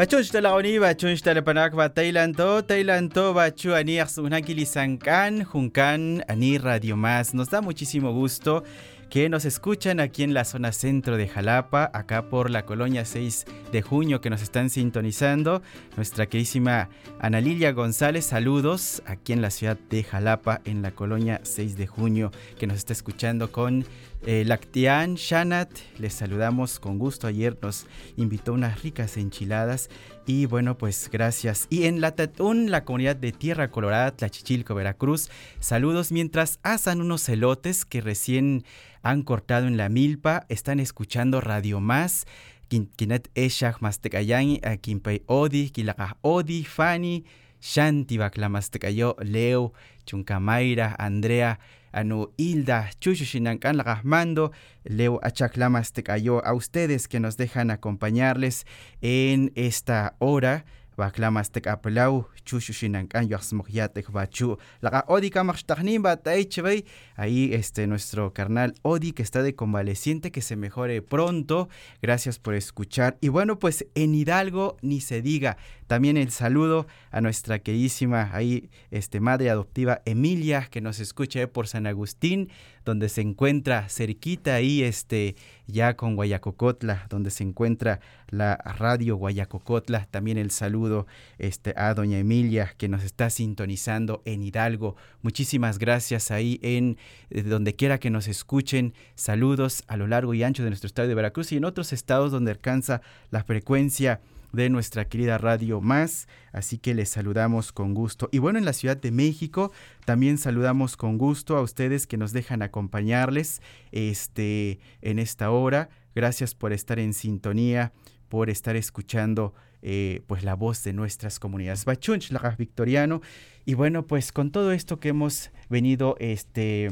Bachunch 0.00 0.30
talaoni, 0.32 0.78
bachunch 0.80 1.20
talapanak 1.20 1.74
ba 1.76 1.90
Tailanto, 1.90 2.62
Tailanto, 2.62 3.34
bachu 3.34 3.74
ani 3.76 4.00
aksunakili 4.00 4.64
sankan, 4.64 5.44
junkan, 5.44 6.24
ani 6.26 6.56
Radio 6.56 6.96
Más. 6.96 7.34
Nos 7.34 7.50
da 7.50 7.60
muchísimo 7.60 8.10
gusto 8.10 8.64
que 9.10 9.28
nos 9.28 9.44
escuchan 9.44 10.00
aquí 10.00 10.22
en 10.22 10.32
la 10.32 10.46
zona 10.46 10.72
centro 10.72 11.18
de 11.18 11.28
Jalapa, 11.28 11.90
acá 11.92 12.30
por 12.30 12.48
la 12.48 12.64
colonia 12.64 13.04
6 13.04 13.44
de 13.72 13.82
junio 13.82 14.22
que 14.22 14.30
nos 14.30 14.40
están 14.40 14.70
sintonizando. 14.70 15.60
Nuestra 15.96 16.26
queridísima 16.26 16.88
Ana 17.18 17.42
Lilia 17.42 17.72
González, 17.72 18.24
saludos 18.24 19.02
aquí 19.04 19.34
en 19.34 19.42
la 19.42 19.50
ciudad 19.50 19.76
de 19.90 20.04
Jalapa, 20.04 20.62
en 20.64 20.80
la 20.80 20.92
colonia 20.92 21.40
6 21.42 21.76
de 21.76 21.86
junio, 21.86 22.30
que 22.58 22.66
nos 22.66 22.78
está 22.78 22.92
escuchando 22.92 23.52
con 23.52 23.84
eh, 24.26 24.44
Lactian 24.46 25.14
Shanat. 25.14 25.70
Les 25.98 26.12
saludamos 26.14 26.78
con 26.80 26.98
gusto. 26.98 27.26
Ayer 27.26 27.56
nos 27.62 27.86
invitó 28.16 28.52
unas 28.52 28.82
ricas 28.82 29.16
enchiladas 29.16 29.88
y 30.26 30.46
bueno, 30.46 30.76
pues 30.78 31.08
gracias. 31.12 31.66
Y 31.70 31.84
en 31.84 32.00
la 32.00 32.14
Tatún, 32.14 32.70
la 32.70 32.84
comunidad 32.84 33.16
de 33.16 33.32
Tierra 33.32 33.70
Colorada, 33.70 34.10
Tlachichilco, 34.16 34.74
Veracruz, 34.74 35.30
saludos 35.58 36.12
mientras 36.12 36.58
asan 36.62 37.00
unos 37.00 37.28
elotes 37.28 37.84
que 37.84 38.00
recién 38.00 38.64
han 39.02 39.22
cortado 39.22 39.66
en 39.66 39.76
la 39.76 39.88
milpa, 39.88 40.44
están 40.48 40.78
escuchando 40.80 41.40
Radio 41.40 41.80
Más. 41.80 42.26
Kin- 42.68 42.88
Kinet 42.94 43.30
Eshach 43.34 43.78
Mastekayani, 43.80 44.60
a 44.62 44.76
Kimpay 44.76 45.22
Odi, 45.26 45.70
Kilakaj 45.70 46.12
Odi, 46.20 46.62
Fani, 46.64 47.24
Shanti 47.60 48.18
baklamastek'ayo 48.18 49.16
Leo 49.22 49.72
Chunkamayra 50.06 50.96
Andrea 50.98 51.58
anu 51.92 52.32
Hilda 52.36 52.90
Chushushinankan 53.00 53.76
Lagahmando 53.76 54.52
Leo 54.84 55.20
Achaklamastek'ayo 55.22 56.42
a 56.44 56.54
ustedes 56.54 57.08
que 57.08 57.20
nos 57.20 57.36
dejan 57.36 57.70
acompañarles 57.70 58.66
en 59.02 59.52
esta 59.54 60.14
hora 60.18 60.64
baklamas 61.00 61.50
tek 61.50 61.66
aplau 61.66 62.26
chushu 62.44 62.74
shinankan 62.76 63.28
yuaxmokyatek 63.30 64.10
bachu 64.12 64.56
laga 64.84 65.04
odi 65.08 65.30
kamaxtajnin 65.30 66.02
bataichbei 66.04 66.84
ahí 67.16 67.54
este 67.54 67.86
nuestro 67.86 68.32
carnal 68.32 68.74
Odi 68.82 69.12
que 69.12 69.22
está 69.22 69.42
de 69.42 69.54
convaleciente 69.54 70.30
que 70.30 70.42
se 70.42 70.56
mejore 70.56 71.02
pronto. 71.02 71.68
Gracias 72.02 72.38
por 72.38 72.54
escuchar. 72.54 73.16
Y 73.20 73.28
bueno 73.28 73.58
pues 73.58 73.86
en 73.94 74.14
Hidalgo 74.14 74.76
ni 74.82 75.00
se 75.00 75.22
diga 75.22 75.56
también 75.90 76.16
el 76.16 76.30
saludo 76.30 76.86
a 77.10 77.20
nuestra 77.20 77.58
queridísima 77.58 78.30
ahí, 78.32 78.70
este, 78.92 79.18
madre 79.18 79.50
adoptiva 79.50 80.02
Emilia, 80.04 80.68
que 80.70 80.80
nos 80.80 81.00
escucha 81.00 81.44
por 81.48 81.66
San 81.66 81.88
Agustín, 81.88 82.48
donde 82.84 83.08
se 83.08 83.22
encuentra 83.22 83.88
cerquita 83.88 84.54
ahí, 84.54 84.84
este, 84.84 85.34
ya 85.66 85.96
con 85.96 86.14
Guayacocotla, 86.14 87.08
donde 87.10 87.32
se 87.32 87.42
encuentra 87.42 87.98
la 88.28 88.54
radio 88.54 89.16
Guayacocotla. 89.16 90.06
También 90.12 90.38
el 90.38 90.52
saludo 90.52 91.08
este, 91.38 91.74
a 91.76 91.92
doña 91.92 92.20
Emilia, 92.20 92.72
que 92.78 92.86
nos 92.86 93.02
está 93.02 93.28
sintonizando 93.28 94.22
en 94.26 94.44
Hidalgo. 94.44 94.94
Muchísimas 95.22 95.80
gracias 95.80 96.30
ahí 96.30 96.60
en 96.62 96.98
eh, 97.30 97.42
donde 97.42 97.74
quiera 97.74 97.98
que 97.98 98.10
nos 98.10 98.28
escuchen. 98.28 98.94
Saludos 99.16 99.82
a 99.88 99.96
lo 99.96 100.06
largo 100.06 100.34
y 100.34 100.44
ancho 100.44 100.62
de 100.62 100.70
nuestro 100.70 100.86
estado 100.86 101.08
de 101.08 101.16
Veracruz 101.16 101.50
y 101.50 101.56
en 101.56 101.64
otros 101.64 101.92
estados 101.92 102.30
donde 102.30 102.52
alcanza 102.52 103.02
la 103.32 103.42
frecuencia 103.42 104.20
de 104.52 104.68
nuestra 104.70 105.06
querida 105.06 105.38
Radio 105.38 105.80
Más, 105.80 106.28
así 106.52 106.78
que 106.78 106.94
les 106.94 107.08
saludamos 107.08 107.72
con 107.72 107.94
gusto. 107.94 108.28
Y 108.32 108.38
bueno, 108.38 108.58
en 108.58 108.64
la 108.64 108.72
Ciudad 108.72 108.96
de 108.96 109.10
México 109.10 109.72
también 110.04 110.38
saludamos 110.38 110.96
con 110.96 111.18
gusto 111.18 111.56
a 111.56 111.62
ustedes 111.62 112.06
que 112.06 112.16
nos 112.16 112.32
dejan 112.32 112.62
acompañarles 112.62 113.62
este, 113.92 114.80
en 115.02 115.18
esta 115.18 115.50
hora. 115.50 115.88
Gracias 116.14 116.54
por 116.54 116.72
estar 116.72 116.98
en 116.98 117.12
sintonía, 117.12 117.92
por 118.28 118.50
estar 118.50 118.76
escuchando 118.76 119.54
eh, 119.82 120.22
pues 120.26 120.44
la 120.44 120.54
voz 120.54 120.84
de 120.84 120.92
nuestras 120.92 121.38
comunidades. 121.38 121.84
Bachunch, 121.84 122.30
Victoriano. 122.58 123.22
Y 123.64 123.74
bueno, 123.74 124.06
pues 124.06 124.32
con 124.32 124.50
todo 124.50 124.72
esto 124.72 125.00
que 125.00 125.10
hemos 125.10 125.50
venido 125.68 126.16
este, 126.18 126.90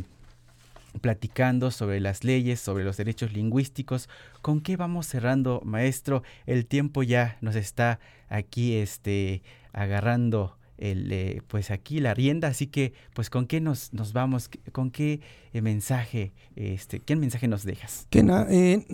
platicando 1.01 1.71
sobre 1.71 2.01
las 2.01 2.25
leyes, 2.25 2.61
sobre 2.61 2.85
los 2.85 2.97
derechos 2.97 3.33
lingüísticos. 3.33 4.09
¿Con 4.43 4.61
qué 4.61 4.77
vamos 4.77 5.07
cerrando, 5.07 5.61
maestro? 5.65 6.23
El 6.47 6.67
tiempo 6.67 7.03
ya 7.03 7.37
nos 7.41 7.57
está 7.57 8.01
aquí 8.29 8.77
este, 8.77 9.43
agarrando 9.73 10.59
el, 10.79 11.11
eh, 11.13 11.43
pues 11.49 11.71
aquí 11.71 12.01
la 12.01 12.15
rienda, 12.15 12.49
así 12.49 12.69
que 12.69 12.93
pues 13.13 13.31
con 13.31 13.47
qué 13.47 13.61
nos, 13.61 13.93
nos 13.93 14.13
vamos, 14.13 14.49
con 14.73 14.91
qué 14.91 15.21
eh, 15.53 15.61
mensaje, 15.61 16.33
este, 16.55 17.01
qué 17.01 17.17
mensaje 17.17 17.49
nos 17.49 17.65
dejas. 17.65 18.07
Eh, 18.13 18.87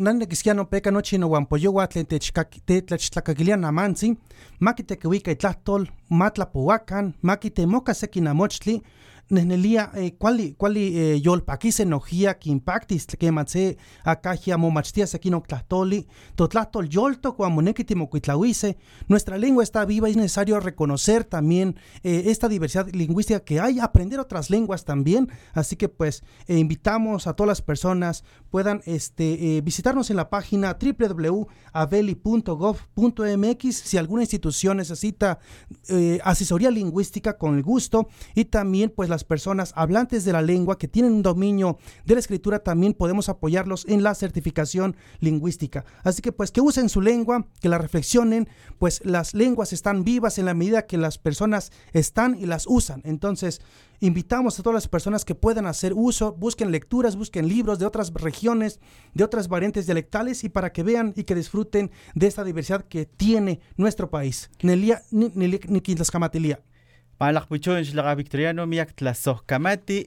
nehnelia 9.31 9.91
eh, 9.95 10.13
kuali 10.19 10.55
kuali 10.59 10.99
eh, 10.99 11.25
yolpaki 11.25 11.71
nojia 11.85 12.35
kinpaktis 12.35 13.07
kematse 13.07 13.77
akajia 14.05 14.59
momachtia 14.59 15.07
sekino 15.07 15.41
tlahtoli 15.41 16.07
totlahtol 16.37 16.89
yolto 16.91 17.33
kuamoneki 17.33 17.85
timokuitlawise 17.85 18.77
nuestra 19.09 19.39
lengua 19.39 19.63
está 19.63 19.85
viva 19.85 20.09
y 20.09 20.13
es 20.13 20.17
necesario 20.17 20.61
reconocer 20.61 21.25
también 21.25 21.77
eh, 22.03 22.25
esta 22.27 22.49
diversidad 22.49 22.89
lingüística 22.93 23.41
que 23.41 23.61
hay 23.61 23.81
aprender 23.81 24.21
otras 24.21 24.51
lenguas 24.51 24.85
también. 24.85 25.29
Así 25.53 25.77
que 25.77 25.89
pues 25.89 26.23
eh, 26.47 26.59
invitamos 26.59 27.27
a 27.27 27.35
todas 27.35 27.49
las 27.49 27.63
personas 27.63 28.25
puedan 28.55 28.83
este, 28.87 29.57
eh, 29.57 29.61
visitarnos 29.63 30.11
en 30.11 30.17
la 30.17 30.31
página 30.31 30.79
www.aveli.gov.mx 30.81 33.75
si 33.75 33.99
alguna 33.99 34.23
institución 34.23 34.77
necesita 34.77 35.41
eh, 35.89 36.21
asesoría 36.23 36.71
lingüística 36.71 37.37
con 37.37 37.57
el 37.57 37.65
gusto 37.65 38.07
y 38.33 38.45
también 38.45 38.93
pues 38.95 39.09
las 39.09 39.25
personas 39.25 39.73
hablantes 39.75 40.25
de 40.25 40.33
la 40.33 40.41
lengua 40.41 40.79
que 40.79 40.87
tienen 40.87 41.15
un 41.15 41.25
dominio 41.25 41.79
de 42.05 42.15
la 42.15 42.21
escritura 42.21 42.61
también 42.61 42.93
podemos 42.93 43.29
apoyarlos 43.29 43.87
en 43.89 44.05
la 44.05 44.15
certificación 44.15 44.95
lingüística. 45.19 45.85
Así 46.05 46.23
que 46.23 46.31
pues 46.31 46.53
que 46.53 46.61
usen 46.61 46.89
su 46.89 47.01
lengua, 47.01 47.49
que 47.61 47.69
la 47.69 47.79
reflexionen, 47.79 48.49
pues 48.79 49.05
las 49.05 49.35
lenguas 49.35 49.73
están 49.73 50.05
vivas 50.05 50.39
en 50.39 50.45
la 50.45 50.55
medida 50.55 50.87
que 50.87 50.97
las 50.97 51.19
personas 51.19 51.73
están 51.93 52.39
y 52.39 52.47
las 52.47 52.69
usan. 52.69 53.03
Entonces, 53.05 53.61
invitamos 54.01 54.59
a 54.59 54.63
todas 54.63 54.75
las 54.75 54.89
personas 54.89 55.25
que 55.25 55.35
puedan 55.35 55.67
hacer 55.67 55.93
uso, 55.95 56.33
busquen 56.33 56.71
lecturas, 56.71 57.17
busquen 57.17 57.49
libros 57.49 57.79
de 57.79 57.87
otras 57.87 58.13
regiones, 58.13 58.81
de 59.15 59.25
otras 59.25 59.49
variantes 59.49 59.87
dialectales 59.87 60.45
y 60.45 60.49
para 60.49 60.73
que 60.73 60.83
vean 60.83 61.13
y 61.17 61.25
que 61.25 61.35
disfruten 61.35 61.91
de 62.15 62.27
esta 62.27 62.45
diversidad 62.45 62.85
que 62.85 63.07
tiene 63.07 63.61
nuestro 63.77 64.11
país. 64.11 64.51
Nelia, 64.63 65.03
ni, 65.11 65.31
ni, 65.35 65.59
Victoriano 68.17 68.67
Miak 68.67 68.95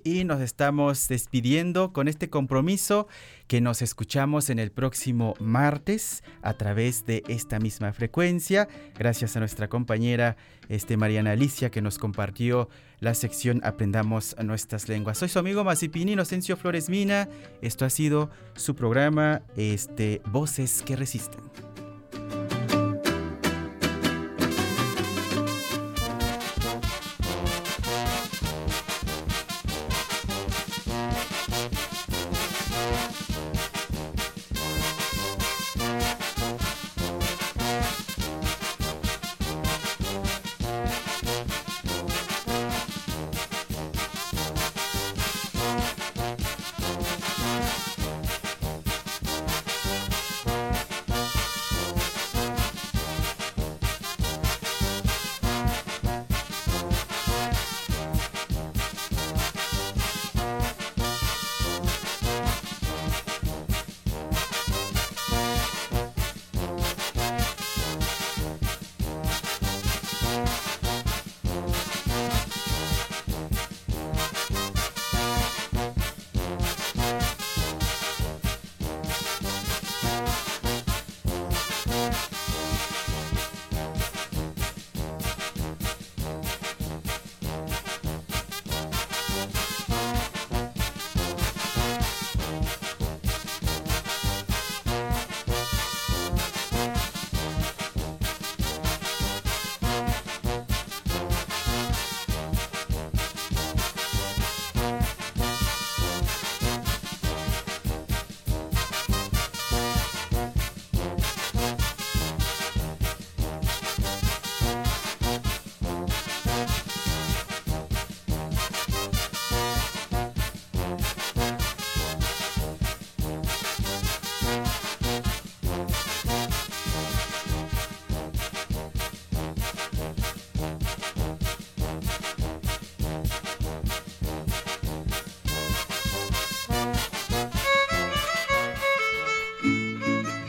y 0.04 0.24
nos 0.24 0.42
estamos 0.42 1.08
despidiendo 1.08 1.94
con 1.94 2.08
este 2.08 2.30
compromiso 2.30 3.08
que 3.48 3.62
nos 3.62 3.82
escuchamos 3.82 4.50
en 4.50 4.60
el 4.60 4.72
próximo 4.72 5.34
martes 5.40 6.24
a 6.42 6.54
través 6.54 7.06
de 7.06 7.24
esta 7.28 7.60
misma 7.60 7.94
frecuencia. 7.94 8.68
Gracias 8.98 9.36
a 9.36 9.40
nuestra 9.40 9.70
compañera 9.70 10.36
este, 10.70 10.98
Mariana 10.98 11.32
Alicia 11.32 11.72
que 11.72 11.82
nos 11.82 11.98
compartió 11.98 12.70
la 13.00 13.14
sección 13.14 13.62
Aprendamos 13.64 14.36
nuestras 14.44 14.90
lenguas. 14.90 15.18
Soy 15.18 15.30
su 15.30 15.40
amigo 15.40 15.64
Masipini 15.64 16.14
Inocencio 16.14 16.58
Flores 16.58 16.90
Mina. 16.90 17.30
Esto 17.62 17.86
ha 17.86 17.90
sido 17.90 18.30
su 18.56 18.76
programa 18.76 19.44
este, 19.56 20.22
Voces 20.26 20.84
que 20.86 20.96
Resisten. 20.96 21.67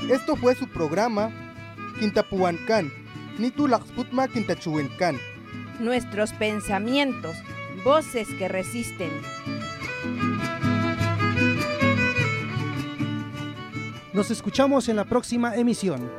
Esto 0.08 0.36
fue 0.36 0.54
su 0.54 0.66
programa 0.68 1.30
Quintapuancan, 2.00 2.90
Nitu 3.38 3.68
Laxputma 3.68 4.26
Quintachuencan. 4.26 5.18
Nuestros 5.80 6.32
pensamientos, 6.32 7.36
voces 7.84 8.26
que 8.38 8.48
resisten. 8.48 9.10
Nos 14.14 14.30
escuchamos 14.30 14.88
en 14.88 14.96
la 14.96 15.04
próxima 15.04 15.54
emisión. 15.56 16.10